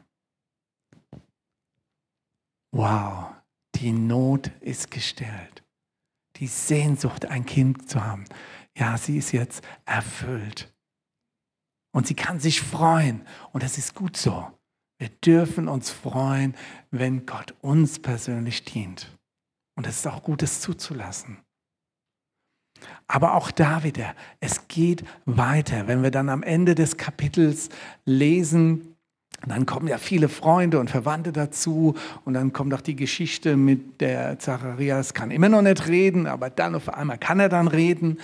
Wow, 2.71 3.31
die 3.75 3.91
Not 3.91 4.51
ist 4.61 4.89
gestellt. 4.91 5.63
Die 6.37 6.47
Sehnsucht, 6.47 7.25
ein 7.25 7.45
Kind 7.45 7.89
zu 7.89 8.03
haben. 8.03 8.25
Ja, 8.77 8.97
sie 8.97 9.17
ist 9.17 9.31
jetzt 9.31 9.63
erfüllt. 9.85 10.73
Und 11.93 12.07
sie 12.07 12.15
kann 12.15 12.39
sich 12.39 12.61
freuen. 12.61 13.25
Und 13.53 13.63
das 13.63 13.77
ist 13.77 13.95
gut 13.95 14.17
so. 14.17 14.51
Wir 14.97 15.09
dürfen 15.09 15.67
uns 15.67 15.89
freuen, 15.89 16.55
wenn 16.91 17.25
Gott 17.25 17.53
uns 17.61 17.99
persönlich 17.99 18.63
dient. 18.65 19.17
Und 19.77 19.87
es 19.87 19.97
ist 19.97 20.07
auch 20.07 20.23
gut, 20.23 20.41
es 20.43 20.61
zuzulassen. 20.61 21.44
Aber 23.07 23.35
auch 23.35 23.51
da 23.51 23.83
wieder, 23.83 24.15
es 24.39 24.67
geht 24.67 25.03
weiter. 25.25 25.87
Wenn 25.87 26.03
wir 26.03 26.11
dann 26.11 26.29
am 26.29 26.43
Ende 26.43 26.75
des 26.75 26.97
Kapitels 26.97 27.69
lesen, 28.05 28.95
dann 29.47 29.65
kommen 29.65 29.87
ja 29.87 29.97
viele 29.97 30.29
Freunde 30.29 30.79
und 30.79 30.89
Verwandte 30.89 31.31
dazu 31.31 31.95
und 32.23 32.33
dann 32.33 32.53
kommt 32.53 32.73
auch 32.73 32.81
die 32.81 32.95
Geschichte 32.95 33.57
mit 33.57 34.01
der 34.01 34.39
Zacharias, 34.39 35.13
kann 35.13 35.29
immer 35.29 35.49
noch 35.49 35.61
nicht 35.61 35.87
reden, 35.87 36.25
aber 36.25 36.49
dann 36.49 36.73
auf 36.75 36.91
einmal 36.93 37.17
kann 37.17 37.39
er 37.39 37.49
dann 37.49 37.67
reden. 37.67 38.17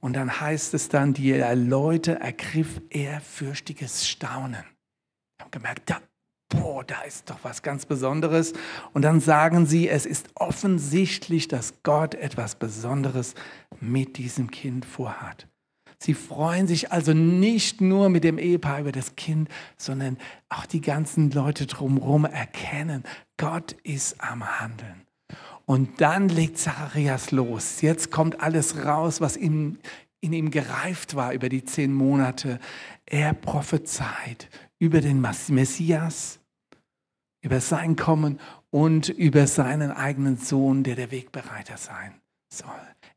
Und 0.00 0.16
dann 0.16 0.40
heißt 0.40 0.74
es 0.74 0.90
dann, 0.90 1.14
die 1.14 1.32
Leute 1.32 2.20
ergriff 2.20 2.82
ehrfürchtiges 2.90 4.06
Staunen. 4.06 4.64
Wir 5.38 5.44
haben 5.44 5.50
gemerkt, 5.50 5.88
da 5.88 6.00
boah, 6.60 6.84
da 6.84 7.02
ist 7.02 7.30
doch 7.30 7.38
was 7.42 7.62
ganz 7.62 7.86
Besonderes. 7.86 8.52
Und 8.92 9.02
dann 9.02 9.20
sagen 9.20 9.66
sie, 9.66 9.88
es 9.88 10.06
ist 10.06 10.28
offensichtlich, 10.34 11.48
dass 11.48 11.82
Gott 11.82 12.14
etwas 12.14 12.54
Besonderes 12.54 13.34
mit 13.80 14.18
diesem 14.18 14.50
Kind 14.50 14.84
vorhat. 14.84 15.46
Sie 15.98 16.14
freuen 16.14 16.66
sich 16.66 16.92
also 16.92 17.14
nicht 17.14 17.80
nur 17.80 18.10
mit 18.10 18.24
dem 18.24 18.38
Ehepaar 18.38 18.80
über 18.80 18.92
das 18.92 19.16
Kind, 19.16 19.48
sondern 19.76 20.18
auch 20.50 20.66
die 20.66 20.82
ganzen 20.82 21.30
Leute 21.30 21.66
drumherum 21.66 22.26
erkennen, 22.26 23.04
Gott 23.38 23.72
ist 23.84 24.20
am 24.20 24.60
Handeln. 24.60 25.06
Und 25.66 26.02
dann 26.02 26.28
legt 26.28 26.58
Zacharias 26.58 27.30
los. 27.30 27.80
Jetzt 27.80 28.10
kommt 28.10 28.42
alles 28.42 28.84
raus, 28.84 29.22
was 29.22 29.36
in, 29.36 29.78
in 30.20 30.34
ihm 30.34 30.50
gereift 30.50 31.14
war 31.14 31.32
über 31.32 31.48
die 31.48 31.64
zehn 31.64 31.94
Monate. 31.94 32.60
Er 33.06 33.32
prophezeit 33.32 34.50
über 34.78 35.00
den 35.00 35.22
Messias, 35.48 36.38
über 37.44 37.60
sein 37.60 37.94
Kommen 37.94 38.40
und 38.70 39.10
über 39.10 39.46
seinen 39.46 39.92
eigenen 39.92 40.38
Sohn, 40.38 40.82
der 40.82 40.96
der 40.96 41.10
Wegbereiter 41.10 41.76
sein 41.76 42.14
soll. 42.48 42.70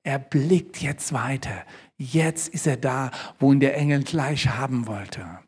Er 0.03 0.19
blickt 0.19 0.81
jetzt 0.81 1.13
weiter. 1.13 1.65
Jetzt 1.97 2.49
ist 2.49 2.67
er 2.67 2.75
da, 2.75 3.11
wo 3.39 3.53
ihn 3.53 3.61
der 3.61 3.77
Engel 3.77 4.03
gleich 4.03 4.49
haben 4.49 4.85
wollte. 4.85 5.39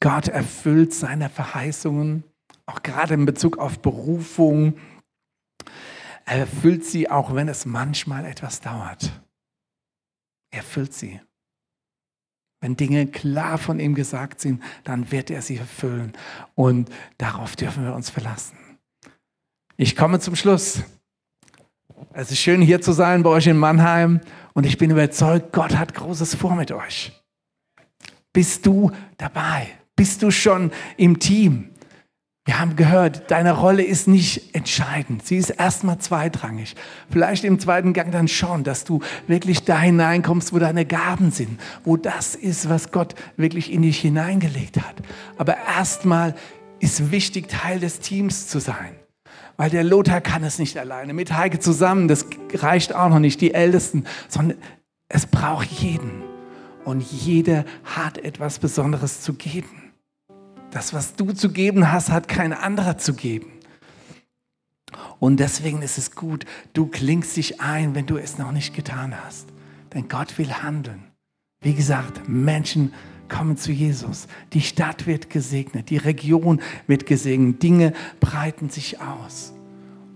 Gott 0.00 0.28
erfüllt 0.28 0.94
seine 0.94 1.28
Verheißungen, 1.28 2.24
auch 2.64 2.82
gerade 2.82 3.14
in 3.14 3.26
Bezug 3.26 3.58
auf 3.58 3.80
Berufung. 3.80 4.78
Er 6.24 6.38
erfüllt 6.38 6.86
sie, 6.86 7.10
auch 7.10 7.34
wenn 7.34 7.48
es 7.48 7.66
manchmal 7.66 8.24
etwas 8.24 8.60
dauert. 8.60 9.22
Er 10.50 10.58
erfüllt 10.58 10.94
sie. 10.94 11.20
Wenn 12.60 12.76
Dinge 12.76 13.06
klar 13.06 13.58
von 13.58 13.78
ihm 13.80 13.94
gesagt 13.94 14.40
sind, 14.40 14.62
dann 14.84 15.10
wird 15.12 15.30
er 15.30 15.42
sie 15.42 15.56
erfüllen. 15.58 16.12
Und 16.54 16.90
darauf 17.18 17.54
dürfen 17.56 17.84
wir 17.84 17.94
uns 17.94 18.10
verlassen. 18.10 18.56
Ich 19.76 19.94
komme 19.94 20.20
zum 20.20 20.36
Schluss. 20.36 20.82
Es 22.12 22.30
ist 22.30 22.38
schön 22.38 22.62
hier 22.62 22.80
zu 22.80 22.92
sein 22.92 23.22
bei 23.22 23.30
euch 23.30 23.46
in 23.46 23.58
Mannheim 23.58 24.20
und 24.54 24.64
ich 24.64 24.78
bin 24.78 24.90
überzeugt, 24.90 25.52
Gott 25.52 25.76
hat 25.76 25.94
Großes 25.94 26.34
vor 26.34 26.54
mit 26.54 26.72
euch. 26.72 27.12
Bist 28.32 28.64
du 28.66 28.90
dabei? 29.18 29.68
Bist 29.94 30.22
du 30.22 30.30
schon 30.30 30.70
im 30.96 31.18
Team? 31.18 31.70
Wir 32.46 32.60
haben 32.60 32.76
gehört, 32.76 33.28
deine 33.32 33.50
Rolle 33.50 33.82
ist 33.82 34.06
nicht 34.06 34.54
entscheidend. 34.54 35.26
Sie 35.26 35.36
ist 35.36 35.50
erstmal 35.50 35.98
zweitrangig. 35.98 36.76
Vielleicht 37.10 37.42
im 37.42 37.58
zweiten 37.58 37.92
Gang 37.92 38.12
dann 38.12 38.28
schon, 38.28 38.62
dass 38.62 38.84
du 38.84 39.00
wirklich 39.26 39.64
da 39.64 39.80
hineinkommst, 39.80 40.52
wo 40.52 40.60
deine 40.60 40.86
Gaben 40.86 41.32
sind, 41.32 41.60
wo 41.82 41.96
das 41.96 42.36
ist, 42.36 42.68
was 42.68 42.92
Gott 42.92 43.16
wirklich 43.36 43.72
in 43.72 43.82
dich 43.82 43.98
hineingelegt 43.98 44.76
hat. 44.76 44.94
Aber 45.38 45.56
erstmal 45.56 46.36
ist 46.78 47.10
wichtig, 47.10 47.48
Teil 47.48 47.80
des 47.80 47.98
Teams 47.98 48.46
zu 48.46 48.60
sein. 48.60 48.94
Weil 49.56 49.70
der 49.70 49.82
Lothar 49.82 50.20
kann 50.20 50.44
es 50.44 50.60
nicht 50.60 50.78
alleine. 50.78 51.14
Mit 51.14 51.36
Heike 51.36 51.58
zusammen, 51.58 52.06
das 52.06 52.26
reicht 52.54 52.94
auch 52.94 53.08
noch 53.08 53.18
nicht, 53.18 53.40
die 53.40 53.54
Ältesten, 53.54 54.04
sondern 54.28 54.58
es 55.08 55.26
braucht 55.26 55.68
jeden. 55.68 56.22
Und 56.84 57.00
jeder 57.00 57.64
hat 57.82 58.18
etwas 58.18 58.60
Besonderes 58.60 59.20
zu 59.20 59.34
geben. 59.34 59.85
Das, 60.70 60.92
was 60.92 61.14
du 61.14 61.32
zu 61.32 61.50
geben 61.50 61.90
hast, 61.90 62.10
hat 62.10 62.28
kein 62.28 62.52
anderer 62.52 62.98
zu 62.98 63.14
geben. 63.14 63.52
Und 65.18 65.40
deswegen 65.40 65.82
ist 65.82 65.98
es 65.98 66.14
gut, 66.14 66.44
du 66.72 66.86
klingst 66.86 67.36
dich 67.36 67.60
ein, 67.60 67.94
wenn 67.94 68.06
du 68.06 68.16
es 68.16 68.38
noch 68.38 68.52
nicht 68.52 68.74
getan 68.74 69.14
hast. 69.24 69.48
Denn 69.94 70.08
Gott 70.08 70.36
will 70.38 70.52
handeln. 70.52 71.04
Wie 71.60 71.74
gesagt, 71.74 72.28
Menschen 72.28 72.92
kommen 73.28 73.56
zu 73.56 73.72
Jesus. 73.72 74.28
Die 74.52 74.60
Stadt 74.60 75.06
wird 75.06 75.30
gesegnet, 75.30 75.90
die 75.90 75.96
Region 75.96 76.60
wird 76.86 77.06
gesegnet, 77.06 77.62
Dinge 77.62 77.92
breiten 78.20 78.68
sich 78.70 79.00
aus. 79.00 79.52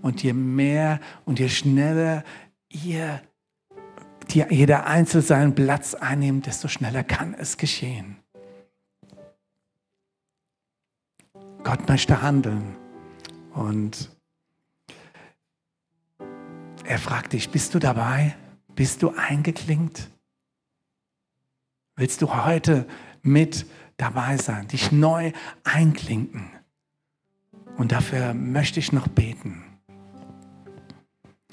Und 0.01 0.23
je 0.23 0.33
mehr 0.33 0.99
und 1.25 1.39
je 1.39 1.49
schneller 1.49 2.23
ihr, 2.69 3.21
die, 4.31 4.45
jeder 4.49 4.85
Einzelne 4.85 5.23
seinen 5.23 5.55
Platz 5.55 5.93
einnimmt, 5.93 6.45
desto 6.45 6.67
schneller 6.67 7.03
kann 7.03 7.33
es 7.33 7.57
geschehen. 7.57 8.20
Gott 11.63 11.87
möchte 11.87 12.21
handeln. 12.21 12.75
Und 13.53 14.09
er 16.83 16.97
fragt 16.97 17.33
dich, 17.33 17.49
bist 17.49 17.73
du 17.73 17.79
dabei? 17.79 18.35
Bist 18.75 19.03
du 19.03 19.13
eingeklinkt? 19.15 20.09
Willst 21.95 22.21
du 22.21 22.33
heute 22.33 22.87
mit 23.21 23.65
dabei 23.97 24.37
sein, 24.37 24.67
dich 24.67 24.91
neu 24.91 25.31
einklinken? 25.63 26.49
Und 27.77 27.91
dafür 27.91 28.33
möchte 28.33 28.79
ich 28.79 28.91
noch 28.91 29.07
beten. 29.07 29.70